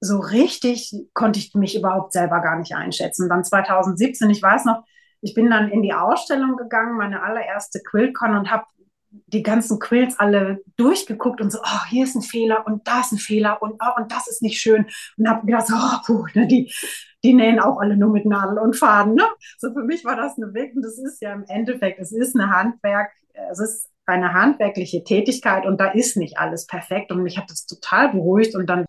so 0.00 0.18
richtig 0.18 0.92
konnte 1.14 1.38
ich 1.38 1.54
mich 1.54 1.76
überhaupt 1.76 2.12
selber 2.12 2.40
gar 2.40 2.58
nicht 2.58 2.74
einschätzen. 2.74 3.28
Dann 3.28 3.44
2017, 3.44 4.28
ich 4.30 4.42
weiß 4.42 4.64
noch, 4.64 4.84
ich 5.20 5.34
bin 5.34 5.48
dann 5.48 5.70
in 5.70 5.82
die 5.82 5.94
Ausstellung 5.94 6.56
gegangen, 6.56 6.96
meine 6.96 7.22
allererste 7.22 7.80
Quiltcon 7.80 8.36
und 8.36 8.50
habe 8.50 8.64
die 9.26 9.42
ganzen 9.42 9.78
Quilts 9.78 10.18
alle 10.18 10.62
durchgeguckt 10.76 11.40
und 11.40 11.50
so, 11.50 11.58
oh, 11.62 11.84
hier 11.88 12.04
ist 12.04 12.14
ein 12.14 12.22
Fehler 12.22 12.66
und 12.66 12.86
da 12.86 13.00
ist 13.00 13.12
ein 13.12 13.18
Fehler 13.18 13.62
und, 13.62 13.74
oh, 13.82 14.00
und 14.00 14.10
das 14.10 14.28
ist 14.28 14.42
nicht 14.42 14.60
schön. 14.60 14.86
Und 15.16 15.28
habe 15.28 15.46
gedacht, 15.46 15.68
oh, 15.72 15.98
puh, 16.06 16.26
ne, 16.34 16.46
die, 16.46 16.72
die 17.22 17.34
nähen 17.34 17.60
auch 17.60 17.78
alle 17.78 17.96
nur 17.96 18.10
mit 18.10 18.26
Nadel 18.26 18.58
und 18.58 18.76
Faden. 18.76 19.14
Ne? 19.14 19.24
So 19.58 19.72
für 19.72 19.84
mich 19.84 20.04
war 20.04 20.16
das 20.16 20.36
eine 20.36 20.54
Weg 20.54 20.74
und 20.74 20.82
das 20.82 20.98
ist 20.98 21.20
ja 21.20 21.32
im 21.32 21.44
Endeffekt, 21.48 22.00
es 22.00 22.12
ist 22.12 22.34
eine 22.34 22.50
Handwerk, 22.50 23.12
es 23.50 23.58
ist 23.58 23.88
eine 24.06 24.32
handwerkliche 24.34 25.04
Tätigkeit 25.04 25.66
und 25.66 25.80
da 25.80 25.90
ist 25.90 26.16
nicht 26.16 26.38
alles 26.38 26.66
perfekt 26.66 27.12
und 27.12 27.22
mich 27.22 27.38
hat 27.38 27.50
das 27.50 27.66
total 27.66 28.10
beruhigt 28.10 28.56
und 28.56 28.66
dann 28.66 28.86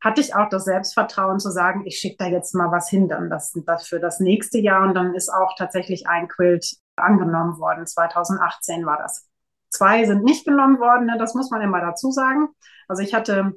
hatte 0.00 0.20
ich 0.20 0.34
auch 0.34 0.48
das 0.48 0.64
Selbstvertrauen 0.64 1.40
zu 1.40 1.50
sagen, 1.50 1.84
ich 1.84 1.98
schicke 1.98 2.16
da 2.18 2.26
jetzt 2.26 2.54
mal 2.54 2.70
was 2.70 2.88
hin, 2.88 3.08
dann 3.08 3.30
das, 3.30 3.52
das 3.66 3.88
für 3.88 3.98
das 3.98 4.20
nächste 4.20 4.58
Jahr. 4.58 4.86
Und 4.86 4.94
dann 4.94 5.14
ist 5.14 5.28
auch 5.28 5.56
tatsächlich 5.56 6.06
ein 6.06 6.28
Quilt 6.28 6.76
angenommen 6.96 7.58
worden. 7.58 7.86
2018 7.86 8.86
war 8.86 8.98
das. 8.98 9.27
Zwei 9.70 10.04
sind 10.04 10.24
nicht 10.24 10.46
genommen 10.46 10.80
worden, 10.80 11.06
ne? 11.06 11.16
das 11.18 11.34
muss 11.34 11.50
man 11.50 11.60
immer 11.60 11.80
dazu 11.80 12.10
sagen. 12.10 12.48
Also 12.86 13.02
ich 13.02 13.14
hatte 13.14 13.52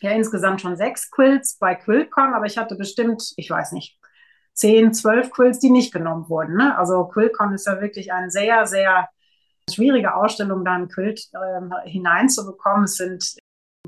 ja 0.00 0.10
insgesamt 0.12 0.60
schon 0.60 0.76
sechs 0.76 1.10
Quilts 1.10 1.58
bei 1.58 1.74
QuiltCon, 1.74 2.34
aber 2.34 2.46
ich 2.46 2.58
hatte 2.58 2.76
bestimmt, 2.76 3.32
ich 3.36 3.50
weiß 3.50 3.72
nicht, 3.72 3.98
zehn, 4.54 4.94
zwölf 4.94 5.30
Quilts, 5.30 5.58
die 5.58 5.70
nicht 5.70 5.92
genommen 5.92 6.28
wurden. 6.28 6.56
Ne? 6.56 6.76
Also 6.78 7.04
QuiltCon 7.04 7.52
ist 7.54 7.66
ja 7.66 7.80
wirklich 7.80 8.12
eine 8.12 8.30
sehr, 8.30 8.66
sehr 8.66 9.08
schwierige 9.70 10.14
Ausstellung, 10.14 10.64
da 10.64 10.74
ein 10.74 10.88
Quilt 10.88 11.28
äh, 11.32 11.88
hineinzubekommen. 11.88 12.84
Es 12.84 12.96
sind 12.96 13.36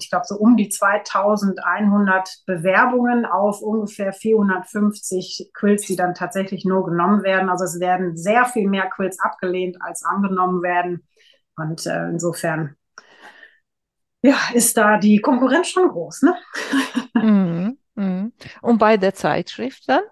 ich 0.03 0.11
glaube, 0.11 0.27
so 0.27 0.37
um 0.37 0.57
die 0.57 0.69
2100 0.69 2.43
Bewerbungen 2.47 3.27
auf 3.27 3.61
ungefähr 3.61 4.13
450 4.13 5.51
Quills, 5.55 5.87
die 5.87 5.97
dann 5.97 6.15
tatsächlich 6.15 6.65
nur 6.65 6.85
genommen 6.85 7.23
werden. 7.23 7.49
Also 7.49 7.65
es 7.65 7.81
werden 7.81 8.17
sehr 8.17 8.45
viel 8.45 8.69
mehr 8.69 8.89
Quills 8.89 9.19
abgelehnt, 9.19 9.77
als 9.81 10.05
angenommen 10.05 10.63
werden. 10.63 11.07
Und 11.59 11.87
äh, 11.87 12.09
insofern 12.09 12.77
ja, 14.23 14.37
ist 14.53 14.77
da 14.77 14.99
die 14.99 15.21
Konkurrenz 15.21 15.69
schon 15.69 15.89
groß. 15.89 16.23
Ne? 16.23 16.37
Mhm, 17.15 17.79
mhm. 17.95 18.33
Und 18.63 18.79
bei 18.79 18.97
der 18.97 19.15
Zeitschrift 19.15 19.89
dann? 19.89 20.03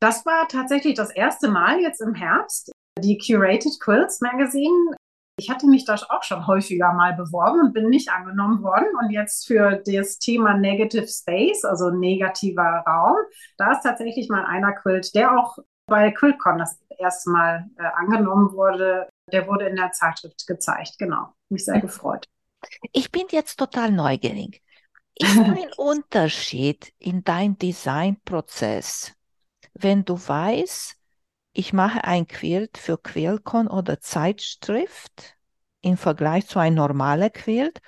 Das 0.00 0.24
war 0.24 0.46
tatsächlich 0.48 0.94
das 0.94 1.10
erste 1.10 1.48
Mal 1.48 1.80
jetzt 1.80 2.00
im 2.00 2.14
Herbst. 2.14 2.70
Die 2.98 3.18
Curated 3.18 3.80
Quilts 3.80 4.20
Magazine 4.20 4.96
ich 5.38 5.48
hatte 5.48 5.68
mich 5.68 5.84
da 5.84 5.94
auch 6.08 6.22
schon 6.24 6.46
häufiger 6.46 6.92
mal 6.92 7.14
beworben 7.14 7.60
und 7.60 7.72
bin 7.72 7.88
nicht 7.88 8.10
angenommen 8.10 8.62
worden. 8.62 8.88
Und 9.00 9.10
jetzt 9.10 9.46
für 9.46 9.80
das 9.86 10.18
Thema 10.18 10.54
Negative 10.54 11.06
Space, 11.06 11.64
also 11.64 11.90
negativer 11.90 12.82
Raum, 12.86 13.16
da 13.56 13.72
ist 13.72 13.82
tatsächlich 13.82 14.28
mal 14.28 14.44
einer 14.44 14.72
Quilt, 14.72 15.14
der 15.14 15.38
auch 15.38 15.58
bei 15.86 16.10
QuiltCon 16.10 16.58
das 16.58 16.78
erste 16.98 17.30
Mal 17.30 17.66
äh, 17.78 17.84
angenommen 17.94 18.52
wurde. 18.52 19.08
Der 19.32 19.46
wurde 19.46 19.68
in 19.68 19.76
der 19.76 19.92
Zeitschrift 19.92 20.46
gezeigt. 20.46 20.98
Genau. 20.98 21.34
Mich 21.48 21.64
sehr 21.64 21.80
gefreut. 21.80 22.26
Ich 22.92 23.10
bin 23.10 23.24
jetzt 23.30 23.56
total 23.56 23.92
neugierig. 23.92 24.62
Ist 25.14 25.38
ein 25.38 25.70
Unterschied 25.76 26.92
in 26.98 27.24
deinem 27.24 27.58
Designprozess, 27.58 29.12
wenn 29.74 30.04
du 30.04 30.14
weißt, 30.14 30.96
ich 31.52 31.72
mache 31.72 32.04
ein 32.04 32.26
Quilt 32.26 32.78
für 32.78 32.98
Quillcon 32.98 33.66
oder 33.66 34.00
Zeitschrift 34.00 35.34
im 35.80 35.96
Vergleich 35.96 36.46
zu 36.46 36.58
einem 36.58 36.76
normalen 36.76 37.32
Quilt. 37.32 37.80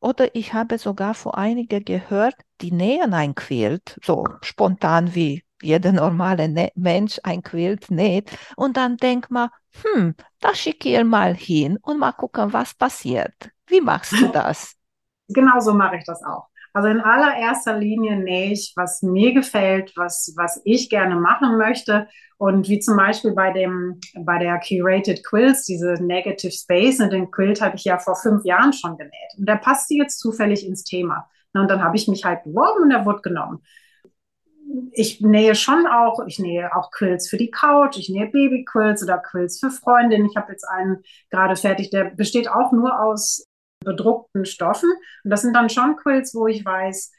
Oder 0.00 0.34
ich 0.34 0.52
habe 0.54 0.78
sogar 0.78 1.14
vor 1.14 1.38
einige 1.38 1.80
gehört, 1.80 2.34
die 2.60 2.72
nähen 2.72 3.14
ein 3.14 3.36
Quilt, 3.36 3.98
so 4.02 4.24
spontan 4.40 5.14
wie 5.14 5.44
jeder 5.62 5.92
normale 5.92 6.48
ne 6.48 6.70
Mensch 6.74 7.18
ein 7.22 7.42
Quilt 7.42 7.90
näht. 7.90 8.30
Und 8.56 8.76
dann 8.76 8.96
denkt 8.96 9.30
man, 9.30 9.48
hm, 9.82 10.14
da 10.40 10.54
schicke 10.54 10.88
ich 10.88 11.04
mal 11.04 11.34
hin 11.34 11.78
und 11.82 11.98
mal 11.98 12.12
gucken, 12.12 12.52
was 12.52 12.74
passiert. 12.74 13.34
Wie 13.66 13.80
machst 13.80 14.12
du 14.12 14.28
das? 14.28 14.74
Genau 15.28 15.60
so 15.60 15.72
mache 15.72 15.96
ich 15.96 16.04
das 16.04 16.22
auch. 16.24 16.48
Also 16.74 16.88
in 16.88 17.00
allererster 17.00 17.78
Linie 17.78 18.16
nähe 18.16 18.52
ich, 18.52 18.72
was 18.76 19.02
mir 19.02 19.34
gefällt, 19.34 19.92
was, 19.96 20.32
was 20.36 20.60
ich 20.64 20.88
gerne 20.88 21.16
machen 21.16 21.58
möchte. 21.58 22.08
Und 22.38 22.68
wie 22.68 22.80
zum 22.80 22.96
Beispiel 22.96 23.32
bei 23.32 23.52
dem, 23.52 24.00
bei 24.18 24.38
der 24.38 24.58
Curated 24.58 25.24
Quills, 25.24 25.64
diese 25.64 25.94
Negative 26.02 26.50
Space, 26.50 27.00
und 27.00 27.12
den 27.12 27.30
Quilt 27.30 27.60
habe 27.60 27.76
ich 27.76 27.84
ja 27.84 27.98
vor 27.98 28.16
fünf 28.16 28.44
Jahren 28.44 28.72
schon 28.72 28.96
genäht. 28.96 29.12
Und 29.38 29.48
der 29.48 29.56
passte 29.56 29.94
jetzt 29.94 30.18
zufällig 30.18 30.66
ins 30.66 30.82
Thema. 30.82 31.28
Und 31.52 31.70
dann 31.70 31.82
habe 31.82 31.96
ich 31.96 32.08
mich 32.08 32.24
halt 32.24 32.42
beworben 32.44 32.84
und 32.84 32.90
der 32.90 33.04
wurde 33.04 33.20
genommen. 33.20 33.60
Ich 34.92 35.20
nähe 35.20 35.54
schon 35.54 35.86
auch, 35.86 36.24
ich 36.26 36.38
nähe 36.38 36.74
auch 36.74 36.90
Quilts 36.90 37.28
für 37.28 37.36
die 37.36 37.50
Couch, 37.50 37.98
ich 37.98 38.08
nähe 38.08 38.26
Babyquilts 38.26 39.02
oder 39.02 39.18
Quilts 39.18 39.60
für 39.60 39.70
Freundinnen. 39.70 40.28
Ich 40.30 40.36
habe 40.36 40.52
jetzt 40.52 40.64
einen 40.64 41.02
gerade 41.30 41.56
fertig, 41.56 41.90
der 41.90 42.04
besteht 42.04 42.48
auch 42.48 42.72
nur 42.72 43.00
aus 43.00 43.46
bedruckten 43.84 44.44
Stoffen. 44.44 44.90
Und 45.24 45.30
das 45.30 45.42
sind 45.42 45.54
dann 45.54 45.68
schon 45.68 45.96
Quills, 45.96 46.34
wo 46.34 46.46
ich 46.46 46.64
weiß, 46.64 47.12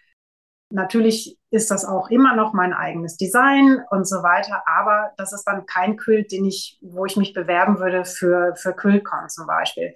natürlich 0.73 1.37
ist 1.51 1.69
das 1.71 1.85
auch 1.85 2.09
immer 2.09 2.35
noch 2.35 2.53
mein 2.53 2.73
eigenes 2.73 3.15
Design 3.17 3.83
und 3.91 4.07
so 4.07 4.23
weiter, 4.23 4.63
aber 4.65 5.11
das 5.17 5.31
ist 5.31 5.43
dann 5.43 5.65
kein 5.65 5.97
Quilt, 5.97 6.31
den 6.31 6.45
ich, 6.45 6.79
wo 6.81 7.05
ich 7.05 7.15
mich 7.15 7.33
bewerben 7.33 7.79
würde 7.79 8.05
für, 8.05 8.55
für 8.55 8.73
QuiltCon 8.73 9.29
zum 9.29 9.45
Beispiel. 9.45 9.95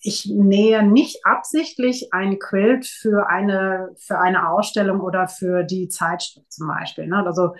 Ich 0.00 0.26
nähe 0.26 0.82
nicht 0.82 1.26
absichtlich 1.26 2.12
ein 2.12 2.38
Quilt 2.38 2.86
für 2.86 3.28
eine, 3.28 3.90
für 3.98 4.18
eine 4.18 4.48
Ausstellung 4.48 5.00
oder 5.00 5.28
für 5.28 5.62
die 5.62 5.88
Zeitschrift 5.88 6.50
zum 6.50 6.68
Beispiel. 6.68 7.06
Ne? 7.06 7.24
Also 7.24 7.54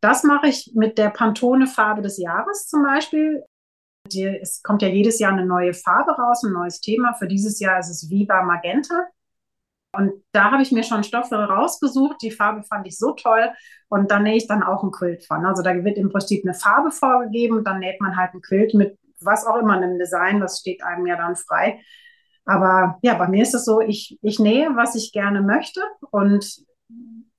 das 0.00 0.24
mache 0.24 0.48
ich 0.48 0.72
mit 0.74 0.98
der 0.98 1.10
Pantone-Farbe 1.10 2.02
des 2.02 2.18
Jahres 2.18 2.68
zum 2.68 2.82
Beispiel. 2.82 3.42
Die, 4.12 4.24
es 4.24 4.62
kommt 4.62 4.82
ja 4.82 4.88
jedes 4.88 5.18
Jahr 5.18 5.32
eine 5.32 5.46
neue 5.46 5.74
Farbe 5.74 6.12
raus, 6.12 6.44
ein 6.44 6.52
neues 6.52 6.80
Thema. 6.80 7.14
Für 7.14 7.26
dieses 7.26 7.58
Jahr 7.60 7.78
ist 7.78 7.90
es 7.90 8.10
Viva 8.10 8.42
Magenta. 8.42 9.06
Und 9.92 10.12
da 10.32 10.50
habe 10.50 10.62
ich 10.62 10.72
mir 10.72 10.82
schon 10.82 11.04
Stoffe 11.04 11.36
rausgesucht. 11.36 12.20
Die 12.20 12.30
Farbe 12.30 12.62
fand 12.62 12.86
ich 12.86 12.98
so 12.98 13.12
toll. 13.12 13.50
Und 13.88 14.10
dann 14.10 14.24
nähe 14.24 14.36
ich 14.36 14.46
dann 14.46 14.62
auch 14.62 14.82
ein 14.82 14.90
Quilt 14.90 15.24
von. 15.24 15.46
Also 15.46 15.62
da 15.62 15.72
wird 15.84 15.96
im 15.96 16.10
Prinzip 16.10 16.44
eine 16.44 16.54
Farbe 16.54 16.90
vorgegeben. 16.90 17.64
Dann 17.64 17.78
näht 17.78 18.00
man 18.00 18.16
halt 18.16 18.34
ein 18.34 18.42
Quilt 18.42 18.74
mit 18.74 18.98
was 19.20 19.46
auch 19.46 19.56
immer 19.56 19.74
einem 19.74 19.98
Design. 19.98 20.40
Das 20.40 20.60
steht 20.60 20.82
einem 20.82 21.06
ja 21.06 21.16
dann 21.16 21.36
frei. 21.36 21.80
Aber 22.44 22.98
ja, 23.02 23.14
bei 23.14 23.28
mir 23.28 23.42
ist 23.42 23.54
es 23.54 23.64
so, 23.64 23.80
ich, 23.80 24.18
ich 24.22 24.38
nähe, 24.38 24.70
was 24.76 24.94
ich 24.94 25.12
gerne 25.12 25.42
möchte. 25.42 25.80
Und 26.10 26.64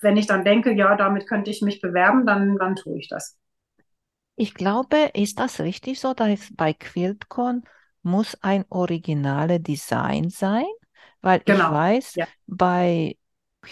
wenn 0.02 0.18
ich 0.18 0.28
dann 0.28 0.44
denke, 0.44 0.74
ja, 0.74 0.96
damit 0.96 1.28
könnte 1.28 1.50
ich 1.50 1.62
mich 1.62 1.82
bewerben, 1.82 2.26
dann, 2.26 2.58
dann 2.58 2.76
tue 2.76 3.00
ich 3.00 3.08
das. 3.08 3.38
Ich 4.36 4.54
glaube, 4.54 5.12
ist 5.14 5.40
das 5.40 5.60
richtig 5.62 6.00
so, 6.00 6.14
dass 6.14 6.54
bei 6.56 6.74
QuiltCon 6.74 7.64
muss 8.04 8.38
ein 8.42 8.66
originales 8.70 9.64
Design 9.64 10.30
sein? 10.30 10.66
Weil 11.22 11.40
genau. 11.40 11.66
ich 11.66 11.72
weiß, 11.72 12.16
ja. 12.16 12.28
bei 12.46 13.18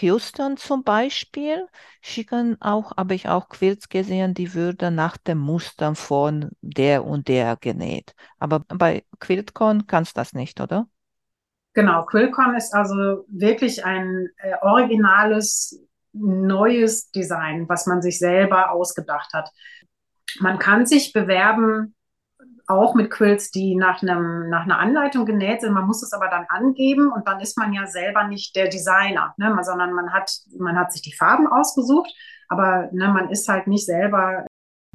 Houston 0.02 0.58
zum 0.58 0.84
Beispiel 0.84 1.68
schicken 2.02 2.62
auch, 2.62 2.96
habe 2.98 3.16
ich 3.16 3.28
auch 3.28 3.50
Quilts 3.50 3.90
gesehen, 3.90 4.34
die 4.34 4.54
würden 4.54 4.96
nach 4.96 5.18
dem 5.18 5.40
Muster 5.40 5.96
von 5.96 6.52
der 6.62 7.06
und 7.06 7.28
der 7.28 7.58
genäht. 7.58 8.14
Aber 8.40 8.60
bei 8.68 9.06
QuiltCon 9.20 9.88
kannst 9.88 10.16
du 10.16 10.20
das 10.22 10.34
nicht, 10.34 10.62
oder? 10.62 10.88
Genau, 11.74 12.06
QuiltCon 12.06 12.56
ist 12.56 12.74
also 12.74 13.26
wirklich 13.28 13.84
ein 13.84 14.30
äh, 14.38 14.54
originales, 14.62 15.82
neues 16.14 17.12
Design, 17.12 17.68
was 17.68 17.86
man 17.86 18.02
sich 18.02 18.20
selber 18.20 18.72
ausgedacht 18.72 19.34
hat. 19.34 19.50
Man 20.40 20.60
kann 20.60 20.86
sich 20.86 21.12
bewerben, 21.12 21.95
auch 22.68 22.96
mit 22.96 23.12
Quills, 23.12 23.52
die 23.52 23.76
nach, 23.76 24.02
einem, 24.02 24.50
nach 24.50 24.64
einer 24.64 24.80
Anleitung 24.80 25.26
genäht 25.26 25.62
sind. 25.62 25.74
Man 25.74 25.86
muss 25.86 26.02
es 26.02 26.14
aber 26.14 26.30
dann 26.30 26.46
angeben 26.50 27.12
und 27.12 27.28
dann 27.28 27.40
ist 27.40 27.58
man 27.58 27.74
ja 27.74 27.86
selber 27.86 28.28
nicht 28.28 28.56
der 28.56 28.68
Designer, 28.68 29.34
ne? 29.38 29.56
sondern 29.62 29.94
man 29.94 30.12
hat, 30.12 30.32
man 30.58 30.78
hat 30.78 30.92
sich 30.92 31.02
die 31.02 31.14
Farben 31.14 31.48
ausgesucht, 31.48 32.12
aber 32.48 32.90
ne, 32.92 33.08
man 33.10 33.30
ist 33.30 33.48
halt 33.48 33.68
nicht 33.68 33.86
selber 33.86 34.46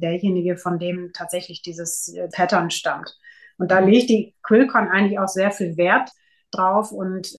derjenige, 0.01 0.57
von 0.57 0.79
dem 0.79 1.11
tatsächlich 1.13 1.61
dieses 1.61 2.13
äh, 2.13 2.27
Pattern 2.29 2.71
stammt. 2.71 3.17
Und 3.57 3.71
da 3.71 3.79
legt 3.79 4.09
die 4.09 4.35
Quillcon 4.43 4.89
eigentlich 4.89 5.19
auch 5.19 5.27
sehr 5.27 5.51
viel 5.51 5.77
Wert 5.77 6.09
drauf 6.51 6.91
und 6.91 7.35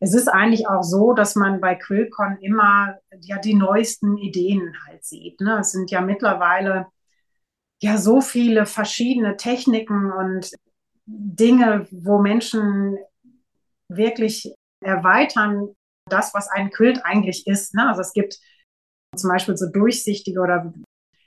es 0.00 0.14
ist 0.14 0.28
eigentlich 0.28 0.68
auch 0.68 0.82
so, 0.82 1.12
dass 1.12 1.34
man 1.34 1.60
bei 1.60 1.74
Quillcon 1.74 2.38
immer 2.40 2.98
ja 3.20 3.38
die 3.38 3.54
neuesten 3.54 4.16
Ideen 4.16 4.74
halt 4.86 5.04
sieht. 5.04 5.40
Ne? 5.40 5.58
Es 5.60 5.72
sind 5.72 5.90
ja 5.90 6.00
mittlerweile 6.00 6.86
ja 7.82 7.98
so 7.98 8.20
viele 8.20 8.64
verschiedene 8.64 9.36
Techniken 9.36 10.12
und 10.12 10.52
Dinge, 11.04 11.86
wo 11.90 12.18
Menschen 12.18 12.96
wirklich 13.88 14.54
erweitern, 14.80 15.74
das, 16.08 16.32
was 16.32 16.48
ein 16.48 16.70
Quilt 16.70 17.04
eigentlich 17.04 17.46
ist. 17.46 17.74
Ne? 17.74 17.88
Also 17.88 18.00
es 18.00 18.12
gibt 18.12 18.38
zum 19.16 19.30
Beispiel 19.30 19.56
so 19.56 19.68
durchsichtige 19.68 20.40
oder 20.40 20.72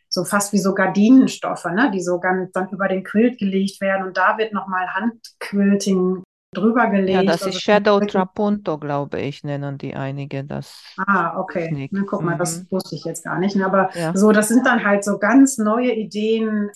so 0.10 0.24
fast 0.24 0.54
wie 0.54 0.58
so 0.60 0.74
Gardinenstoffe, 0.74 1.65
ne? 1.65 1.91
die 1.91 2.02
so 2.02 2.20
ganz 2.20 2.52
dann 2.54 2.70
über 2.70 2.88
den 2.88 3.04
Quilt 3.04 3.38
gelegt 3.38 3.82
werden 3.82 4.08
und 4.08 4.18
da 4.18 4.38
wird 4.38 4.54
nochmal 4.54 4.88
Handquilting 4.94 6.24
drüber 6.56 6.88
gelegt. 6.88 7.10
Ja, 7.10 7.24
das 7.24 7.46
ist 7.46 7.62
Shadow 7.62 8.00
Trapunto, 8.00 8.78
glaube 8.78 9.20
ich, 9.20 9.44
nennen 9.44 9.78
die 9.78 9.96
einige 9.96 10.44
das. 10.44 10.82
Ah, 10.98 11.38
okay. 11.39 11.89
Na, 11.91 12.04
guck 12.08 12.22
mal, 12.22 12.36
mhm. 12.36 12.39
das 12.39 12.72
wusste 12.72 12.96
ich 12.96 13.06
jetzt 13.06 13.24
gar 13.24 13.38
nicht. 13.38 13.56
Ne? 13.56 13.65
Aber 13.65 13.89
ja. 13.94 14.15
so, 14.15 14.32
das 14.32 14.48
sind 14.48 14.65
dann 14.65 14.84
halt 14.84 15.04
so 15.04 15.18
ganz 15.18 15.58
neue 15.58 15.94
Ideen. 15.94 16.72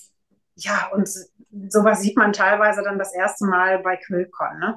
Ja, 0.56 0.90
und 0.94 1.10
sowas 1.70 2.02
sieht 2.02 2.18
man 2.18 2.34
teilweise 2.34 2.84
dann 2.84 3.00
das 3.00 3.14
erste 3.14 3.46
Mal 3.46 3.80
bei 3.80 3.98
Quillcon, 3.98 4.60
ne? 4.60 4.76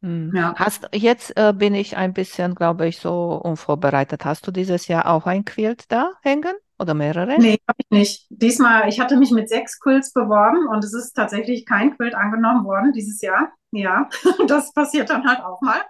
Mhm. 0.00 0.32
Ja. 0.34 0.54
Hast, 0.56 0.88
jetzt 0.92 1.36
äh, 1.36 1.52
bin 1.52 1.74
ich 1.74 1.96
ein 1.96 2.12
bisschen, 2.14 2.54
glaube 2.54 2.88
ich, 2.88 2.98
so 2.98 3.34
unvorbereitet. 3.34 4.24
Hast 4.24 4.46
du 4.46 4.50
dieses 4.50 4.88
Jahr 4.88 5.06
auch 5.06 5.26
ein 5.26 5.44
Quilt 5.44 5.92
da 5.92 6.12
hängen? 6.22 6.54
Oder 6.80 6.94
mehrere? 6.94 7.38
Nee, 7.38 7.58
habe 7.68 7.78
ich 7.78 7.90
nicht. 7.90 8.26
Diesmal, 8.30 8.88
ich 8.88 8.98
hatte 9.00 9.18
mich 9.18 9.30
mit 9.30 9.50
sechs 9.50 9.78
Quilts 9.78 10.14
beworben 10.14 10.66
und 10.66 10.82
es 10.82 10.94
ist 10.94 11.12
tatsächlich 11.12 11.66
kein 11.66 11.94
Quilt 11.94 12.14
angenommen 12.14 12.64
worden 12.64 12.92
dieses 12.92 13.20
Jahr. 13.20 13.52
Ja, 13.70 14.08
das 14.48 14.72
passiert 14.72 15.10
dann 15.10 15.28
halt 15.28 15.44
auch 15.44 15.60
mal. 15.60 15.82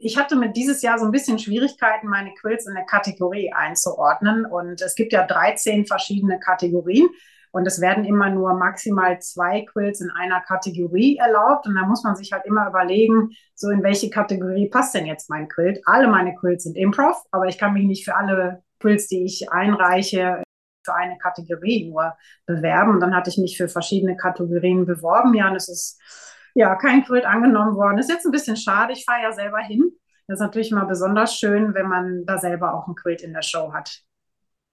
Ich 0.00 0.18
hatte 0.18 0.34
mit 0.34 0.56
dieses 0.56 0.82
Jahr 0.82 0.98
so 0.98 1.04
ein 1.04 1.12
bisschen 1.12 1.38
Schwierigkeiten, 1.38 2.08
meine 2.08 2.34
Quills 2.34 2.66
in 2.66 2.76
eine 2.76 2.84
Kategorie 2.84 3.52
einzuordnen. 3.52 4.44
Und 4.44 4.82
es 4.82 4.96
gibt 4.96 5.12
ja 5.12 5.24
13 5.24 5.86
verschiedene 5.86 6.40
Kategorien. 6.40 7.08
Und 7.52 7.66
es 7.66 7.80
werden 7.80 8.04
immer 8.04 8.30
nur 8.30 8.54
maximal 8.54 9.20
zwei 9.20 9.66
Quills 9.72 10.00
in 10.00 10.10
einer 10.10 10.40
Kategorie 10.40 11.18
erlaubt. 11.18 11.68
Und 11.68 11.76
da 11.76 11.86
muss 11.86 12.02
man 12.02 12.16
sich 12.16 12.32
halt 12.32 12.44
immer 12.44 12.66
überlegen, 12.66 13.30
so 13.54 13.68
in 13.68 13.84
welche 13.84 14.10
Kategorie 14.10 14.68
passt 14.68 14.96
denn 14.96 15.06
jetzt 15.06 15.30
mein 15.30 15.48
Quilt? 15.48 15.80
Alle 15.84 16.08
meine 16.08 16.34
Quills 16.34 16.64
sind 16.64 16.76
Improv, 16.76 17.22
aber 17.30 17.46
ich 17.46 17.58
kann 17.58 17.74
mich 17.74 17.84
nicht 17.84 18.04
für 18.04 18.16
alle 18.16 18.64
Quills, 18.82 19.08
die 19.08 19.24
ich 19.24 19.50
einreiche, 19.50 20.42
für 20.84 20.94
eine 20.94 21.16
Kategorie 21.18 21.88
nur 21.88 22.14
bewerben. 22.46 22.90
Und 22.90 23.00
dann 23.00 23.14
hatte 23.14 23.30
ich 23.30 23.38
mich 23.38 23.56
für 23.56 23.68
verschiedene 23.68 24.16
Kategorien 24.16 24.84
beworben. 24.84 25.34
Ja, 25.34 25.48
und 25.48 25.56
es 25.56 25.68
ist 25.68 26.00
ja 26.54 26.74
kein 26.76 27.04
Quilt 27.04 27.24
angenommen 27.24 27.76
worden. 27.76 27.98
Ist 27.98 28.10
jetzt 28.10 28.26
ein 28.26 28.32
bisschen 28.32 28.56
schade. 28.56 28.92
Ich 28.92 29.04
fahre 29.04 29.22
ja 29.22 29.32
selber 29.32 29.58
hin. 29.58 29.92
Das 30.26 30.38
ist 30.38 30.42
natürlich 30.42 30.70
immer 30.70 30.86
besonders 30.86 31.34
schön, 31.34 31.74
wenn 31.74 31.88
man 31.88 32.24
da 32.26 32.38
selber 32.38 32.74
auch 32.74 32.86
ein 32.88 32.94
Quilt 32.94 33.22
in 33.22 33.32
der 33.32 33.42
Show 33.42 33.72
hat. 33.72 34.02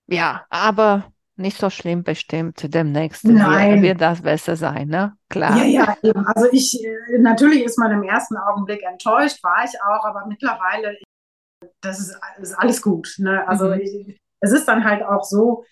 Ja, 0.07 0.45
aber 0.49 1.11
nicht 1.39 1.57
so 1.57 1.69
schlimm 1.69 2.03
bestimmt. 2.03 2.61
Demnächst 2.73 3.23
Nein. 3.23 3.81
wird 3.81 4.01
das 4.01 4.21
besser 4.21 4.55
sein, 4.55 4.89
ne? 4.89 5.13
Klar. 5.29 5.57
Ja, 5.57 5.63
ja, 5.63 5.97
eben. 6.03 6.25
Also 6.27 6.49
ich, 6.51 6.83
äh, 6.83 7.19
natürlich 7.19 7.63
ist 7.63 7.77
man 7.77 7.91
im 7.91 8.03
ersten 8.03 8.35
Augenblick 8.35 8.83
enttäuscht, 8.83 9.43
war 9.43 9.63
ich 9.63 9.81
auch, 9.81 10.05
aber 10.05 10.25
mittlerweile, 10.27 10.97
das 11.81 11.99
ist, 11.99 12.19
ist 12.41 12.53
alles 12.53 12.81
gut. 12.81 13.15
Ne? 13.17 13.47
Also 13.47 13.67
mhm. 13.67 13.81
ich, 13.81 14.21
es 14.41 14.51
ist 14.51 14.67
dann 14.67 14.83
halt 14.83 15.03
auch 15.03 15.23
so, 15.23 15.65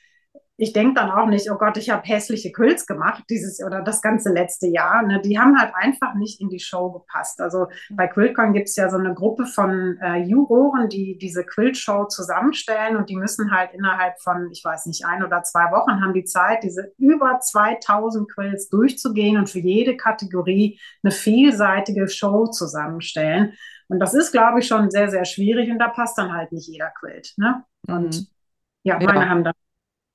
ich 0.60 0.74
denke 0.74 0.96
dann 0.96 1.12
auch 1.12 1.28
nicht, 1.28 1.52
oh 1.52 1.58
Gott, 1.58 1.78
ich 1.78 1.92
habe 1.92 2.02
hässliche 2.08 2.52
Quills 2.52 2.88
gemacht 2.88 3.24
dieses 3.30 3.64
oder 3.64 3.84
das 3.84 4.02
ganze 4.02 4.34
letzte 4.34 4.66
Jahr. 4.66 5.04
Ne? 5.04 5.22
Die 5.22 5.38
haben 5.38 5.58
halt 5.60 5.74
einfach 5.76 6.16
nicht 6.16 6.42
in 6.42 6.50
die 6.50 6.60
Show 6.60 6.92
gepasst. 6.92 7.40
Also 7.40 7.68
bei 7.92 8.08
QuiltCon 8.08 8.54
gibt 8.54 8.68
es 8.68 8.76
ja 8.76 8.90
so 8.90 8.98
eine 8.98 9.14
Gruppe 9.14 9.46
von 9.46 10.00
äh, 10.02 10.18
Juroren, 10.24 10.90
die 10.90 11.20
diese 11.20 11.46
Quilt-Show 11.46 12.06
zusammenstellen 12.06 12.98
und 12.98 13.10
die 13.10 13.16
müssen 13.16 13.52
halt 13.52 13.72
innerhalb 13.74 14.20
von, 14.20 14.50
ich 14.52 14.64
weiß 14.66 14.88
nicht, 14.88 15.06
ein 15.06 15.24
oder 15.24 15.44
zwei 15.44 15.72
Wochen 15.72 16.02
haben 16.02 16.14
die 16.14 16.26
Zeit, 16.26 16.64
diese 16.64 16.92
über 16.98 17.40
2000 17.40 18.32
Quills 18.32 18.68
durchzugehen 18.70 19.38
und 19.38 19.52
für 19.52 19.60
jede 19.60 19.96
Kategorie 19.96 20.80
eine 21.04 21.12
vielseitige 21.12 22.08
Show 22.08 22.48
zusammenstellen. 22.48 23.54
Und 23.90 24.00
das 24.00 24.16
ist, 24.16 24.32
glaube 24.32 24.60
ich, 24.60 24.68
schon 24.68 24.90
sehr, 24.90 25.10
sehr 25.12 25.24
schwierig 25.24 25.70
und 25.70 25.78
da 25.78 25.88
passt 25.90 26.18
dann 26.18 26.34
halt 26.34 26.52
nicht 26.52 26.68
jeder 26.68 26.90
Quilt. 27.00 27.34
Ne? 27.38 27.64
Und 27.88 28.16
mhm. 28.16 28.28
ja, 28.82 28.96
meine 28.96 29.20
ja. 29.20 29.30
haben 29.30 29.44
dann 29.44 29.54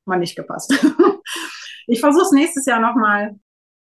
mal 0.05 0.19
nicht 0.19 0.37
gepasst. 0.37 0.73
ich 1.87 2.01
versuche 2.01 2.25
es 2.25 2.33
nächstes 2.33 2.67
Jahr 2.67 2.81
nochmal. 2.81 3.37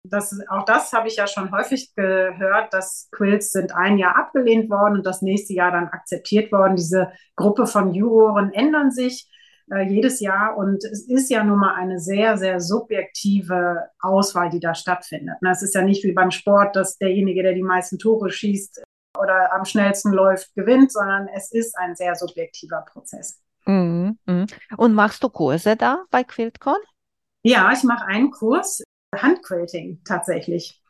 Das, 0.08 0.38
auch 0.50 0.66
das 0.66 0.94
habe 0.94 1.08
ich 1.08 1.16
ja 1.16 1.26
schon 1.26 1.52
häufig 1.52 1.94
gehört, 1.96 2.74
dass 2.74 3.10
Quills 3.12 3.52
sind 3.52 3.76
ein 3.76 3.98
Jahr 3.98 4.16
abgelehnt 4.18 4.70
worden 4.70 4.98
und 4.98 5.06
das 5.06 5.22
nächste 5.22 5.54
Jahr 5.54 5.72
dann 5.72 5.88
akzeptiert 5.88 6.52
worden. 6.52 6.76
Diese 6.76 7.12
Gruppe 7.36 7.66
von 7.66 7.92
Juroren 7.92 8.54
ändern 8.54 8.92
sich 8.92 9.28
äh, 9.72 9.82
jedes 9.82 10.20
Jahr 10.20 10.58
und 10.58 10.84
es 10.84 11.08
ist 11.08 11.30
ja 11.32 11.44
nun 11.44 11.58
mal 11.58 11.74
eine 11.74 12.00
sehr, 12.00 12.38
sehr 12.38 12.60
subjektive 12.60 13.90
Auswahl, 14.00 14.52
die 14.52 14.60
da 14.60 14.76
stattfindet. 14.76 15.38
Es 15.50 15.64
ist 15.64 15.74
ja 15.74 15.82
nicht 15.82 16.04
wie 16.04 16.12
beim 16.12 16.30
Sport, 16.32 16.76
dass 16.76 16.98
derjenige, 16.98 17.42
der 17.42 17.54
die 17.54 17.64
meisten 17.64 17.98
Tore 17.98 18.30
schießt 18.30 18.84
oder 19.20 19.54
am 19.54 19.66
schnellsten 19.66 20.12
läuft, 20.12 20.54
gewinnt, 20.54 20.92
sondern 20.92 21.28
es 21.36 21.52
ist 21.52 21.76
ein 21.80 21.96
sehr 21.96 22.16
subjektiver 22.16 22.86
Prozess. 22.92 23.42
Mhm, 23.66 24.18
mhm. 24.26 24.46
Und 24.78 24.94
machst 24.94 25.24
du 25.24 25.30
Kurse 25.30 25.76
da 25.76 26.04
bei 26.12 26.24
QuiltCon? 26.24 26.78
Ja, 27.44 27.72
ich 27.72 27.84
mache 27.84 28.06
einen 28.06 28.32
Kurs 28.32 28.84
Handquilting 29.16 30.02
tatsächlich. 30.04 30.82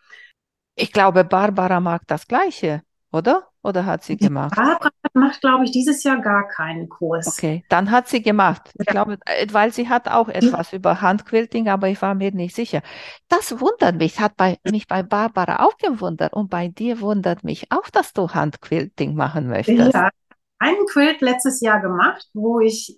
Ich 0.76 0.92
glaube, 0.92 1.24
Barbara 1.24 1.80
mag 1.80 2.04
das 2.08 2.28
Gleiche, 2.28 2.82
oder? 3.12 3.48
Oder 3.64 3.86
hat 3.86 4.04
sie 4.04 4.16
gemacht? 4.16 4.56
Barbara 4.56 4.92
macht, 5.14 5.42
glaube 5.42 5.64
ich, 5.64 5.72
dieses 5.72 6.04
Jahr 6.04 6.22
gar 6.22 6.48
keinen 6.48 6.88
Kurs. 6.88 7.28
Okay, 7.28 7.64
dann 7.70 7.90
hat 7.90 8.08
sie 8.08 8.22
gemacht. 8.22 8.70
Ich 8.78 8.86
ja. 8.86 8.92
glaube, 8.92 9.18
äh, 9.26 9.48
weil 9.52 9.74
sie 9.74 9.90
hat 9.90 10.08
auch 10.08 10.30
etwas 10.30 10.72
ja. 10.72 10.78
über 10.78 11.02
Handquilting, 11.02 11.68
aber 11.68 11.88
ich 11.88 12.00
war 12.02 12.14
mir 12.14 12.32
nicht 12.32 12.56
sicher. 12.56 12.82
Das 13.28 13.60
wundert 13.60 13.96
mich, 13.96 14.20
hat 14.20 14.36
bei, 14.38 14.60
mich 14.70 14.88
bei 14.88 15.02
Barbara 15.02 15.66
auch 15.66 15.78
gewundert 15.78 16.34
und 16.34 16.50
bei 16.50 16.68
dir 16.68 17.02
wundert 17.02 17.44
mich 17.44 17.72
auch, 17.72 17.90
dass 17.90 18.14
du 18.14 18.30
Handquilting 18.30 19.16
machen 19.16 19.48
möchtest. 19.48 19.94
Ja, 19.96 20.12
einen 20.60 20.86
Quilt 20.88 21.22
letztes 21.22 21.62
Jahr 21.62 21.82
gemacht, 21.82 22.28
wo 22.34 22.60
ich, 22.60 22.98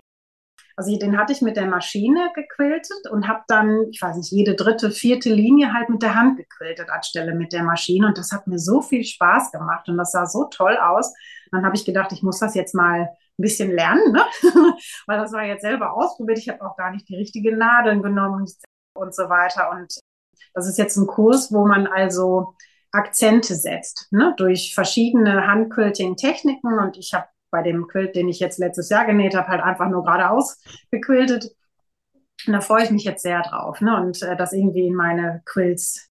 also 0.76 0.96
den 0.98 1.18
hatte 1.18 1.34
ich 1.34 1.42
mit 1.42 1.58
der 1.58 1.66
Maschine 1.66 2.32
gequiltet 2.36 3.10
und 3.12 3.28
habe 3.28 3.42
dann, 3.48 3.88
ich 3.92 4.02
weiß 4.02 4.18
nicht, 4.18 4.32
jede 4.32 4.56
dritte, 4.56 4.92
vierte 4.92 5.30
Linie 5.34 5.74
halt 5.74 5.90
mit 5.90 6.04
der 6.04 6.16
Hand 6.16 6.38
gequiltet 6.38 6.90
anstelle 6.90 7.34
mit 7.34 7.54
der 7.54 7.64
Maschine. 7.64 8.08
Und 8.08 8.18
das 8.18 8.32
hat 8.32 8.48
mir 8.48 8.60
so 8.60 8.82
viel 8.82 9.04
Spaß 9.04 9.52
gemacht 9.52 9.90
und 9.90 9.98
das 9.98 10.12
sah 10.12 10.26
so 10.26 10.46
toll 10.46 10.78
aus. 10.78 11.14
Dann 11.52 11.66
habe 11.66 11.76
ich 11.76 11.86
gedacht, 11.86 12.12
ich 12.12 12.24
muss 12.24 12.40
das 12.40 12.56
jetzt 12.56 12.76
mal 12.76 13.10
ein 13.40 13.42
bisschen 13.42 13.72
lernen, 13.72 14.12
ne? 14.12 14.24
weil 15.08 15.20
das 15.20 15.32
war 15.32 15.44
jetzt 15.44 15.62
selber 15.62 15.94
ausprobiert. 15.94 16.40
Ich 16.40 16.50
habe 16.50 16.62
auch 16.62 16.76
gar 16.76 16.92
nicht 16.92 17.08
die 17.10 17.16
richtigen 17.16 17.58
Nadeln 17.58 18.02
genommen 18.02 18.46
und 18.94 19.16
so 19.16 19.30
weiter. 19.30 19.72
Und 19.72 19.94
das 20.54 20.68
ist 20.68 20.78
jetzt 20.78 20.98
ein 20.98 21.08
Kurs, 21.08 21.52
wo 21.52 21.66
man 21.66 21.88
also 21.88 22.56
Akzente 22.92 23.56
setzt, 23.56 24.08
ne? 24.12 24.34
durch 24.38 24.74
verschiedene 24.74 25.48
Handquilting-Techniken. 25.48 26.80
Und 26.80 26.98
ich 26.98 27.14
habe 27.14 27.28
bei 27.58 27.64
dem 27.64 27.88
Quilt, 27.88 28.16
den 28.16 28.30
ich 28.30 28.40
jetzt 28.40 28.60
letztes 28.60 28.90
Jahr 28.90 29.06
genäht 29.06 29.36
habe, 29.36 29.48
halt 29.48 29.64
einfach 29.64 29.90
nur 29.90 30.04
geradeaus 30.04 30.62
gequiltet. 30.92 31.56
Und 32.46 32.54
da 32.54 32.62
freue 32.62 32.84
ich 32.84 32.92
mich 32.92 33.04
jetzt 33.04 33.24
sehr 33.24 33.42
drauf. 33.42 33.82
Ne? 33.82 34.00
Und 34.00 34.22
äh, 34.22 34.36
das 34.36 34.54
irgendwie 34.54 34.86
in 34.86 34.94
meine 34.94 35.42
Quilts 35.46 36.08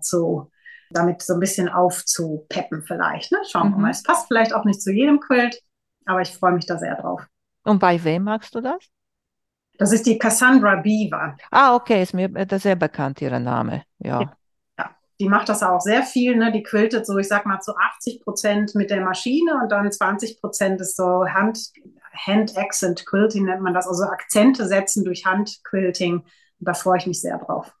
zu, 0.00 0.50
damit 0.90 1.20
so 1.20 1.34
ein 1.34 1.40
bisschen 1.40 1.68
aufzupeppen 1.68 2.82
vielleicht. 2.82 3.30
Ne? 3.30 3.38
Schauen 3.46 3.70
wir 3.70 3.76
mhm. 3.76 3.82
mal. 3.82 3.90
Es 3.90 4.02
passt 4.02 4.26
vielleicht 4.26 4.54
auch 4.54 4.64
nicht 4.64 4.80
zu 4.80 4.90
jedem 4.90 5.20
Quilt, 5.20 5.60
aber 6.06 6.22
ich 6.22 6.30
freue 6.30 6.52
mich 6.52 6.64
da 6.64 6.78
sehr 6.78 6.96
drauf. 6.96 7.22
Und 7.64 7.78
bei 7.78 8.02
wem 8.02 8.22
magst 8.24 8.54
du 8.54 8.62
das? 8.62 8.82
Das 9.78 9.92
ist 9.92 10.06
die 10.06 10.16
Cassandra 10.16 10.76
Beaver. 10.76 11.36
Ah, 11.50 11.74
okay, 11.74 12.02
ist 12.02 12.14
mir 12.14 12.30
sehr 12.52 12.76
bekannt, 12.76 13.20
ihr 13.20 13.38
Name. 13.38 13.82
Ja. 13.98 14.22
ja 14.22 14.36
die 15.20 15.28
macht 15.28 15.48
das 15.48 15.62
auch 15.62 15.80
sehr 15.80 16.02
viel, 16.02 16.36
ne? 16.36 16.52
Die 16.52 16.62
quiltet 16.62 17.06
so, 17.06 17.16
ich 17.18 17.28
sag 17.28 17.46
mal, 17.46 17.60
zu 17.60 17.74
80 17.76 18.22
Prozent 18.22 18.74
mit 18.74 18.90
der 18.90 19.00
Maschine 19.00 19.60
und 19.62 19.70
dann 19.70 19.90
20 19.90 20.40
Prozent 20.40 20.80
ist 20.80 20.96
so 20.96 21.26
Hand, 21.26 21.58
Hand 22.26 22.56
Accent 22.56 23.06
Quilting 23.06 23.44
nennt 23.44 23.62
man 23.62 23.74
das, 23.74 23.86
also 23.86 24.04
Akzente 24.04 24.66
setzen 24.66 25.04
durch 25.04 25.24
Handquilting. 25.24 26.24
Da 26.58 26.74
freue 26.74 26.98
ich 26.98 27.06
mich 27.06 27.20
sehr 27.20 27.38
drauf. 27.38 27.72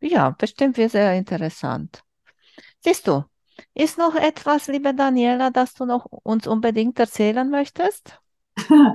Ja, 0.00 0.30
bestimmt 0.30 0.76
wird 0.76 0.92
sehr 0.92 1.14
interessant. 1.14 2.02
Siehst 2.80 3.06
du, 3.08 3.24
ist 3.74 3.98
noch 3.98 4.14
etwas, 4.14 4.68
liebe 4.68 4.94
Daniela, 4.94 5.50
das 5.50 5.74
du 5.74 5.86
noch 5.86 6.06
uns 6.06 6.46
unbedingt 6.46 6.98
erzählen 6.98 7.48
möchtest? 7.48 8.20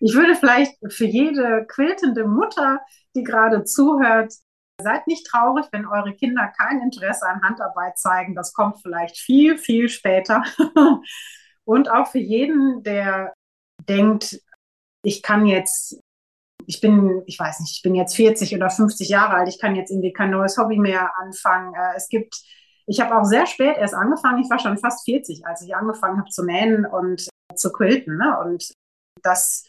Ich 0.00 0.14
würde 0.14 0.36
vielleicht 0.36 0.76
für 0.92 1.06
jede 1.06 1.66
quiltende 1.66 2.24
Mutter, 2.24 2.80
die 3.16 3.24
gerade 3.24 3.64
zuhört, 3.64 4.32
Seid 4.80 5.06
nicht 5.08 5.26
traurig, 5.26 5.66
wenn 5.72 5.86
eure 5.86 6.14
Kinder 6.14 6.52
kein 6.56 6.80
Interesse 6.80 7.26
an 7.26 7.42
Handarbeit 7.42 7.98
zeigen. 7.98 8.34
Das 8.34 8.52
kommt 8.52 8.80
vielleicht 8.80 9.18
viel, 9.18 9.58
viel 9.58 9.88
später. 9.88 10.44
Und 11.64 11.90
auch 11.90 12.06
für 12.06 12.20
jeden, 12.20 12.82
der 12.82 13.34
denkt, 13.88 14.40
ich 15.02 15.22
kann 15.22 15.46
jetzt, 15.46 16.00
ich 16.66 16.80
bin, 16.80 17.22
ich 17.26 17.38
weiß 17.38 17.60
nicht, 17.60 17.76
ich 17.76 17.82
bin 17.82 17.94
jetzt 17.94 18.14
40 18.14 18.54
oder 18.54 18.70
50 18.70 19.08
Jahre 19.08 19.34
alt, 19.34 19.48
ich 19.48 19.58
kann 19.58 19.74
jetzt 19.74 19.90
irgendwie 19.90 20.12
kein 20.12 20.30
neues 20.30 20.56
Hobby 20.58 20.78
mehr 20.78 21.10
anfangen. 21.18 21.74
Äh, 21.74 21.96
es 21.96 22.08
gibt, 22.08 22.36
ich 22.86 23.00
habe 23.00 23.16
auch 23.16 23.24
sehr 23.24 23.46
spät 23.46 23.76
erst 23.78 23.94
angefangen, 23.94 24.42
ich 24.42 24.50
war 24.50 24.58
schon 24.58 24.78
fast 24.78 25.04
40, 25.04 25.46
als 25.46 25.62
ich 25.62 25.74
angefangen 25.74 26.18
habe 26.18 26.30
zu 26.30 26.44
nähen 26.44 26.86
und 26.86 27.28
zu 27.54 27.72
quilten. 27.72 28.16
Ne? 28.16 28.38
Und 28.38 28.72
das, 29.22 29.64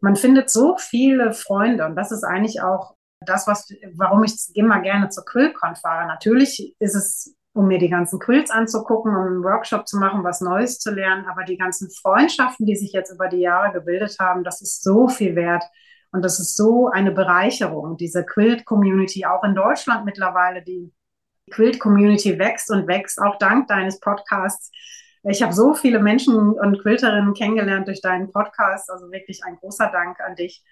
man 0.00 0.16
findet 0.16 0.48
so 0.50 0.76
viele 0.78 1.32
Freunde 1.32 1.86
und 1.86 1.96
das 1.96 2.12
ist 2.12 2.24
eigentlich 2.24 2.62
auch 2.62 2.94
das, 3.20 3.46
was, 3.46 3.68
warum 3.94 4.24
ich 4.24 4.34
immer 4.54 4.80
gerne 4.80 5.08
zur 5.08 5.24
QuillCon 5.24 5.76
fahre. 5.76 6.06
Natürlich 6.06 6.74
ist 6.78 6.94
es, 6.94 7.36
um 7.52 7.66
mir 7.66 7.78
die 7.78 7.88
ganzen 7.88 8.18
Quills 8.18 8.50
anzugucken, 8.50 9.14
um 9.14 9.26
einen 9.26 9.44
Workshop 9.44 9.88
zu 9.88 9.98
machen, 9.98 10.22
was 10.24 10.40
Neues 10.40 10.78
zu 10.78 10.92
lernen, 10.92 11.26
aber 11.26 11.44
die 11.44 11.58
ganzen 11.58 11.90
Freundschaften, 11.90 12.66
die 12.66 12.76
sich 12.76 12.92
jetzt 12.92 13.12
über 13.12 13.28
die 13.28 13.40
Jahre 13.40 13.72
gebildet 13.72 14.16
haben, 14.20 14.44
das 14.44 14.60
ist 14.62 14.82
so 14.82 15.08
viel 15.08 15.34
wert. 15.34 15.64
Und 16.10 16.24
das 16.24 16.40
ist 16.40 16.56
so 16.56 16.88
eine 16.88 17.10
Bereicherung, 17.10 17.96
diese 17.96 18.24
Quilt-Community, 18.24 19.26
auch 19.26 19.44
in 19.44 19.54
Deutschland 19.54 20.06
mittlerweile, 20.06 20.62
die 20.62 20.92
Quilt-Community 21.50 22.38
wächst 22.38 22.70
und 22.70 22.86
wächst, 22.86 23.20
auch 23.20 23.36
dank 23.38 23.68
deines 23.68 24.00
Podcasts. 24.00 24.70
Ich 25.24 25.42
habe 25.42 25.52
so 25.52 25.74
viele 25.74 25.98
Menschen 25.98 26.34
und 26.34 26.80
Quilterinnen 26.80 27.34
kennengelernt 27.34 27.88
durch 27.88 28.00
deinen 28.00 28.30
Podcast. 28.30 28.90
Also 28.90 29.10
wirklich 29.10 29.42
ein 29.44 29.56
großer 29.56 29.90
Dank 29.90 30.20
an 30.20 30.36
dich. 30.36 30.64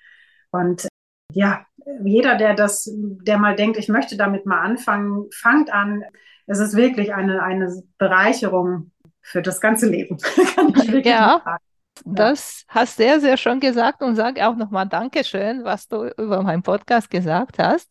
Und 0.52 0.88
ja, 1.37 1.66
jeder, 2.03 2.37
der 2.37 2.55
das, 2.55 2.90
der 2.90 3.37
mal 3.37 3.55
denkt, 3.55 3.77
ich 3.77 3.88
möchte 3.88 4.16
damit 4.16 4.46
mal 4.46 4.61
anfangen, 4.61 5.27
fangt 5.31 5.70
an. 5.70 6.03
Es 6.46 6.61
ist 6.61 6.75
wirklich 6.75 7.12
eine, 7.12 7.42
eine 7.42 7.83
Bereicherung 7.99 8.90
für 9.20 9.42
das 9.42 9.61
ganze 9.61 9.87
Leben. 9.87 10.16
ja. 11.05 11.59
Das 12.07 12.64
hast 12.68 12.96
sehr, 12.96 13.20
sehr 13.20 13.37
schön 13.37 13.61
gesagt 13.61 14.03
und 14.03 14.16
sage 14.16 14.49
auch 14.49 14.57
nochmal 14.57 14.88
Dankeschön, 14.88 15.62
was 15.62 15.88
du 15.88 16.09
über 16.16 16.42
meinen 16.42 16.62
Podcast 16.62 17.11
gesagt 17.11 17.59
hast. 17.59 17.90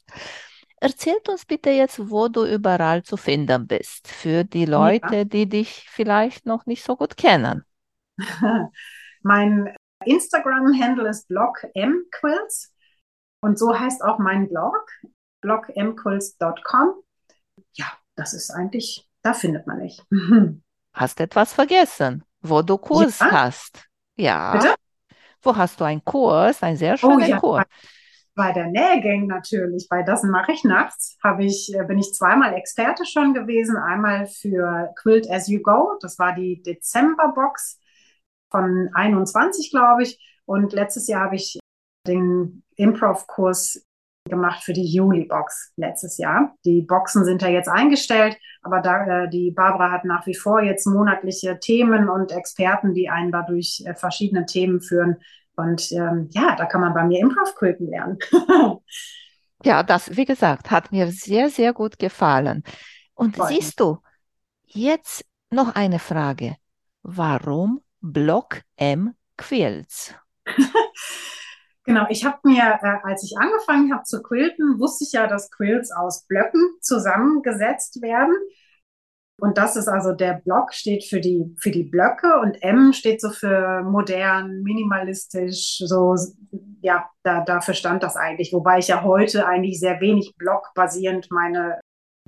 Erzählt 0.77 1.29
uns 1.29 1.45
bitte 1.45 1.69
jetzt, 1.69 2.09
wo 2.09 2.27
du 2.27 2.45
überall 2.45 3.03
zu 3.03 3.15
finden 3.15 3.67
bist, 3.67 4.07
für 4.07 4.43
die 4.43 4.65
Leute, 4.65 5.17
ja. 5.17 5.23
die 5.23 5.47
dich 5.47 5.85
vielleicht 5.87 6.47
noch 6.47 6.65
nicht 6.65 6.83
so 6.83 6.95
gut 6.95 7.15
kennen. 7.15 7.63
mein 9.21 9.75
Instagram-Handle 10.03 11.09
ist 11.09 11.27
blogmquills 11.27 12.74
und 13.45 13.59
so 13.59 13.77
heißt 13.77 14.03
auch 14.03 14.17
mein 14.19 14.49
Blog, 14.49 14.89
blogmquills.com. 15.41 16.93
Ja, 17.73 17.85
das 18.15 18.33
ist 18.33 18.49
eigentlich, 18.51 19.07
da 19.21 19.33
findet 19.33 19.67
man 19.67 19.77
mich. 19.79 20.01
Hast 20.93 21.19
etwas 21.19 21.53
vergessen, 21.53 22.23
wo 22.41 22.61
du 22.61 22.77
Kurs 22.77 23.19
Ja. 23.19 23.31
hast? 23.31 23.85
Ja. 24.17 24.53
Bitte? 24.53 24.75
Wo 25.41 25.55
hast 25.55 25.79
du 25.79 25.83
einen 25.83 26.03
Kurs? 26.03 26.63
Ein 26.63 26.77
sehr 26.77 26.95
Oh 27.03 27.19
schöner 27.19 27.27
ja, 27.27 27.39
Kurs. 27.39 27.65
Bei 28.33 28.51
der 28.51 28.67
Nähgang 28.67 29.27
natürlich, 29.27 29.87
bei 29.89 30.03
das 30.03 30.23
mache 30.23 30.51
ich 30.53 30.63
nachts, 30.63 31.17
habe 31.23 31.45
ich, 31.45 31.73
äh, 31.73 31.83
bin 31.83 31.99
ich 31.99 32.13
zweimal 32.13 32.53
Experte 32.55 33.05
schon 33.05 33.33
gewesen. 33.33 33.77
Einmal 33.77 34.25
für 34.27 34.91
Quilt 35.01 35.29
as 35.29 35.47
you 35.47 35.61
go, 35.61 35.97
das 36.01 36.17
war 36.19 36.33
die 36.33 36.61
Dezember-Box 36.63 37.79
von 38.51 38.89
21, 38.93 39.71
glaube 39.71 40.03
ich. 40.03 40.19
Und 40.45 40.73
letztes 40.73 41.07
Jahr 41.07 41.25
habe 41.25 41.35
ich 41.35 41.59
den 42.07 42.63
Improv-Kurs 42.75 43.85
gemacht 44.27 44.63
für 44.63 44.73
die 44.73 44.85
Juli-Box 44.85 45.73
letztes 45.75 46.17
Jahr. 46.17 46.55
Die 46.65 46.81
Boxen 46.81 47.25
sind 47.25 47.41
ja 47.41 47.49
jetzt 47.49 47.69
eingestellt, 47.69 48.37
aber 48.63 48.81
da, 48.81 49.23
äh, 49.23 49.29
die 49.29 49.51
Barbara 49.51 49.91
hat 49.91 50.05
nach 50.05 50.25
wie 50.25 50.35
vor 50.35 50.61
jetzt 50.61 50.87
monatliche 50.87 51.59
Themen 51.59 52.09
und 52.09 52.31
Experten, 52.31 52.93
die 52.93 53.09
einen 53.09 53.31
dadurch 53.31 53.83
äh, 53.85 53.93
verschiedene 53.93 54.45
Themen 54.45 54.81
führen. 54.81 55.17
Und 55.55 55.91
ähm, 55.91 56.29
ja, 56.31 56.55
da 56.55 56.65
kann 56.65 56.81
man 56.81 56.93
bei 56.93 57.03
mir 57.03 57.19
Improv-Quilten 57.19 57.87
lernen. 57.87 58.17
Ja, 59.63 59.81
das, 59.81 60.15
wie 60.15 60.25
gesagt, 60.25 60.69
hat 60.69 60.91
mir 60.91 61.07
sehr, 61.07 61.49
sehr 61.49 61.73
gut 61.73 61.97
gefallen. 61.97 62.63
Und 63.15 63.37
mich. 63.37 63.47
siehst 63.47 63.79
du, 63.79 63.97
jetzt 64.63 65.25
noch 65.49 65.73
eine 65.73 65.97
Frage. 65.97 66.57
Warum 67.01 67.81
Block 67.99 68.61
M 68.75 69.15
Quilts? 69.37 70.13
Genau, 71.85 72.05
ich 72.09 72.25
habe 72.25 72.37
mir, 72.43 72.79
äh, 72.81 72.97
als 73.03 73.23
ich 73.23 73.37
angefangen 73.37 73.93
habe 73.93 74.03
zu 74.03 74.23
quilten, 74.23 74.79
wusste 74.79 75.03
ich 75.05 75.11
ja, 75.11 75.27
dass 75.27 75.51
Quilts 75.51 75.91
aus 75.91 76.25
Blöcken 76.27 76.61
zusammengesetzt 76.81 78.01
werden. 78.01 78.35
Und 79.37 79.57
das 79.57 79.75
ist 79.75 79.87
also 79.87 80.13
der 80.13 80.41
Block 80.45 80.73
steht 80.73 81.03
für 81.03 81.19
die, 81.19 81.53
für 81.59 81.69
die 81.69 81.83
Blöcke 81.83 82.39
und 82.39 82.61
M 82.63 82.93
steht 82.93 83.19
so 83.19 83.29
für 83.29 83.83
modern, 83.83 84.61
minimalistisch, 84.63 85.77
so, 85.85 86.15
ja, 86.81 87.09
da, 87.23 87.41
dafür 87.41 87.73
stand 87.73 88.01
das 88.01 88.15
eigentlich. 88.15 88.53
Wobei 88.53 88.79
ich 88.79 88.87
ja 88.87 89.03
heute 89.03 89.45
eigentlich 89.45 89.79
sehr 89.79 89.99
wenig 89.99 90.35
blockbasierend 90.37 91.29
meine 91.31 91.79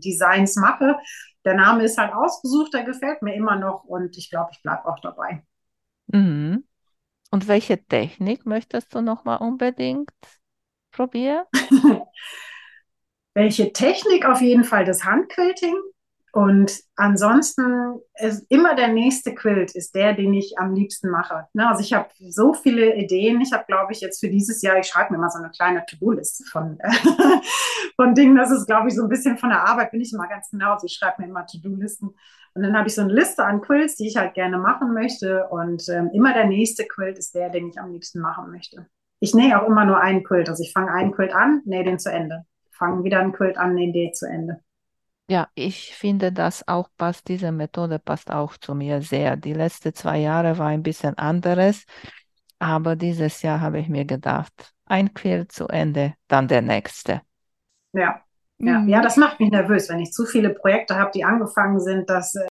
Designs 0.04 0.58
mache. 0.58 0.98
Der 1.46 1.56
Name 1.56 1.84
ist 1.84 1.98
halt 1.98 2.14
ausgesucht, 2.14 2.74
der 2.74 2.84
gefällt 2.84 3.22
mir 3.22 3.34
immer 3.34 3.56
noch 3.56 3.86
und 3.86 4.18
ich 4.18 4.30
glaube, 4.30 4.50
ich 4.52 4.62
bleibe 4.62 4.86
auch 4.86 5.00
dabei. 5.00 5.44
Mhm. 6.08 6.66
Und 7.32 7.48
welche 7.48 7.84
Technik 7.86 8.46
möchtest 8.46 8.94
du 8.96 9.02
nochmal 9.02 9.38
unbedingt 9.40 10.12
probieren? 10.92 11.46
Welche 13.34 13.72
Technik? 13.72 14.26
Auf 14.26 14.42
jeden 14.42 14.64
Fall 14.66 14.84
das 14.84 15.04
Handquilting. 15.06 15.76
Und 16.38 16.84
ansonsten 16.96 18.00
ist 18.14 18.46
immer 18.50 18.76
der 18.76 18.90
nächste 18.90 19.34
Quilt 19.34 19.74
ist 19.74 19.96
der, 19.96 20.14
den 20.14 20.36
ich 20.36 20.60
am 20.60 20.76
liebsten 20.76 21.10
mache. 21.10 21.48
Ne, 21.54 21.68
also 21.68 21.82
ich 21.82 21.94
habe 21.94 22.10
so 22.30 22.54
viele 22.54 22.96
Ideen. 22.96 23.42
Ich 23.42 23.54
habe, 23.54 23.66
glaube 23.66 23.92
ich, 23.92 24.02
jetzt 24.02 24.20
für 24.20 24.30
dieses 24.30 24.62
Jahr, 24.62 24.78
ich 24.78 24.86
schreibe 24.86 25.14
mir 25.14 25.18
mal 25.18 25.32
so 25.32 25.40
eine 25.40 25.50
kleine 25.50 25.84
To-Do-Liste 25.88 26.44
von, 26.44 26.78
von 27.96 28.14
Dingen. 28.14 28.36
Das 28.36 28.52
ist, 28.52 28.68
glaube 28.68 28.88
ich, 28.88 28.94
so 28.94 29.02
ein 29.02 29.10
bisschen 29.10 29.40
von 29.40 29.50
der 29.50 29.68
Arbeit, 29.68 29.90
bin 29.90 30.00
ich 30.00 30.14
immer 30.14 30.28
ganz 30.28 30.52
genau. 30.52 30.74
Also 30.74 30.86
ich 30.86 30.94
schreibe 30.94 31.24
mir 31.24 31.28
immer 31.28 31.48
To-Do-Listen. 31.48 32.10
Und 32.54 32.62
dann 32.62 32.78
habe 32.78 32.88
ich 32.88 32.94
so 32.94 33.02
eine 33.02 33.14
Liste 33.14 33.44
an 33.44 33.62
Quilts, 33.62 33.96
die 33.96 34.08
ich 34.08 34.18
halt 34.18 34.36
gerne 34.36 34.60
machen 34.60 34.94
möchte. 34.94 35.48
Und 35.48 35.90
ähm, 35.90 36.12
immer 36.14 36.36
der 36.36 36.46
nächste 36.46 36.86
Quilt 36.86 37.18
ist 37.18 37.34
der, 37.34 37.50
den 37.50 37.70
ich 37.70 37.80
am 37.80 37.92
liebsten 37.92 38.20
machen 38.20 38.52
möchte. 38.52 38.86
Ich 39.20 39.34
nähe 39.34 39.60
auch 39.60 39.68
immer 39.68 39.86
nur 39.86 40.00
einen 40.00 40.24
Quilt. 40.24 40.50
Also 40.50 40.62
ich 40.62 40.72
fange 40.72 40.92
einen 40.92 41.14
Quilt 41.14 41.34
an, 41.34 41.64
nähe 41.66 41.84
den 41.84 41.98
zu 41.98 42.12
Ende. 42.12 42.46
Fange 42.70 43.04
wieder 43.04 43.22
einen 43.22 43.34
Quilt 43.34 43.58
an, 43.58 43.74
nähe 43.74 43.92
den 43.92 44.14
zu 44.14 44.28
Ende. 44.28 44.60
Ja, 45.30 45.50
ich 45.56 45.94
finde, 45.96 46.32
das 46.32 46.68
auch 46.68 46.90
passt, 46.98 47.28
diese 47.28 47.52
Methode 47.52 48.00
passt 48.00 48.32
auch 48.32 48.56
zu 48.58 48.74
mir 48.76 49.02
sehr. 49.02 49.36
Die 49.36 49.54
letzten 49.54 49.94
zwei 49.94 50.20
Jahre 50.20 50.58
war 50.58 50.68
ein 50.68 50.84
bisschen 50.84 51.18
anderes, 51.18 51.86
aber 52.60 52.96
dieses 52.96 53.42
Jahr 53.42 53.62
habe 53.62 53.80
ich 53.80 53.90
mir 53.90 54.06
gedacht, 54.06 54.74
ein 54.86 55.14
Quilt 55.14 55.52
zu 55.52 55.68
Ende, 55.68 56.16
dann 56.30 56.48
der 56.48 56.62
nächste. 56.62 57.22
Ja, 57.94 58.22
ja, 58.64 58.84
Mhm. 58.84 58.88
ja, 58.88 59.02
das 59.02 59.18
macht 59.18 59.40
mich 59.40 59.52
nervös, 59.52 59.90
wenn 59.90 60.00
ich 60.00 60.12
zu 60.12 60.26
viele 60.26 60.50
Projekte 60.54 60.96
habe, 60.98 61.12
die 61.14 61.24
angefangen 61.24 61.80
sind, 61.80 62.10
dass, 62.10 62.36
äh, 62.36 62.48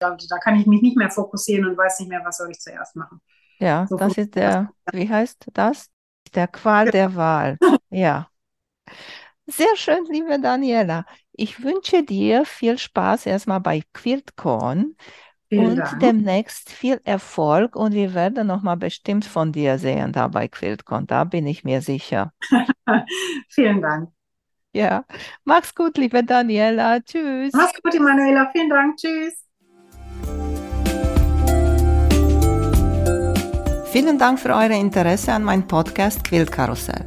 da, 0.00 0.16
da 0.28 0.38
kann 0.38 0.56
ich 0.60 0.66
mich 0.66 0.82
nicht 0.82 0.96
mehr 0.96 1.10
fokussieren 1.10 1.66
und 1.66 1.78
weiß 1.78 2.00
nicht 2.00 2.08
mehr, 2.10 2.24
was 2.24 2.38
soll 2.38 2.50
ich 2.50 2.60
zuerst 2.60 2.96
machen. 2.96 3.20
Ja, 3.58 3.90
So 3.90 3.96
das 3.96 4.16
ist 4.18 4.34
der, 4.34 4.74
wie 4.90 5.08
heißt 5.08 5.46
das? 5.52 5.90
Der 6.34 6.48
Qual 6.48 6.88
der 6.88 7.14
Wahl. 7.14 7.58
Ja. 7.90 8.30
Sehr 9.50 9.76
schön, 9.76 10.04
liebe 10.08 10.38
Daniela. 10.38 11.04
Ich 11.32 11.62
wünsche 11.62 12.04
dir 12.04 12.44
viel 12.44 12.78
Spaß 12.78 13.26
erstmal 13.26 13.60
bei 13.60 13.82
QuiltCon 13.92 14.94
Vielen 15.48 15.66
und 15.66 15.78
Dank. 15.78 16.00
demnächst 16.00 16.70
viel 16.70 17.00
Erfolg 17.04 17.74
und 17.74 17.92
wir 17.92 18.14
werden 18.14 18.46
nochmal 18.46 18.76
bestimmt 18.76 19.24
von 19.24 19.50
dir 19.50 19.78
sehen 19.78 20.12
da 20.12 20.28
bei 20.28 20.46
QuiltCon. 20.46 21.06
Da 21.08 21.24
bin 21.24 21.46
ich 21.48 21.64
mir 21.64 21.80
sicher. 21.82 22.32
Vielen 23.48 23.82
Dank. 23.82 24.10
Ja, 24.72 25.04
mach's 25.44 25.74
gut, 25.74 25.98
liebe 25.98 26.22
Daniela. 26.22 27.00
Tschüss. 27.00 27.52
Mach's 27.52 27.82
gut, 27.82 27.94
Emanuela. 27.94 28.48
Vielen 28.52 28.68
Dank. 28.68 28.96
Tschüss. 28.98 29.46
Vielen 33.90 34.18
Dank 34.18 34.38
für 34.38 34.50
euer 34.50 34.70
Interesse 34.70 35.32
an 35.32 35.42
meinem 35.42 35.66
Podcast 35.66 36.22
Quiltkarussell. 36.22 37.06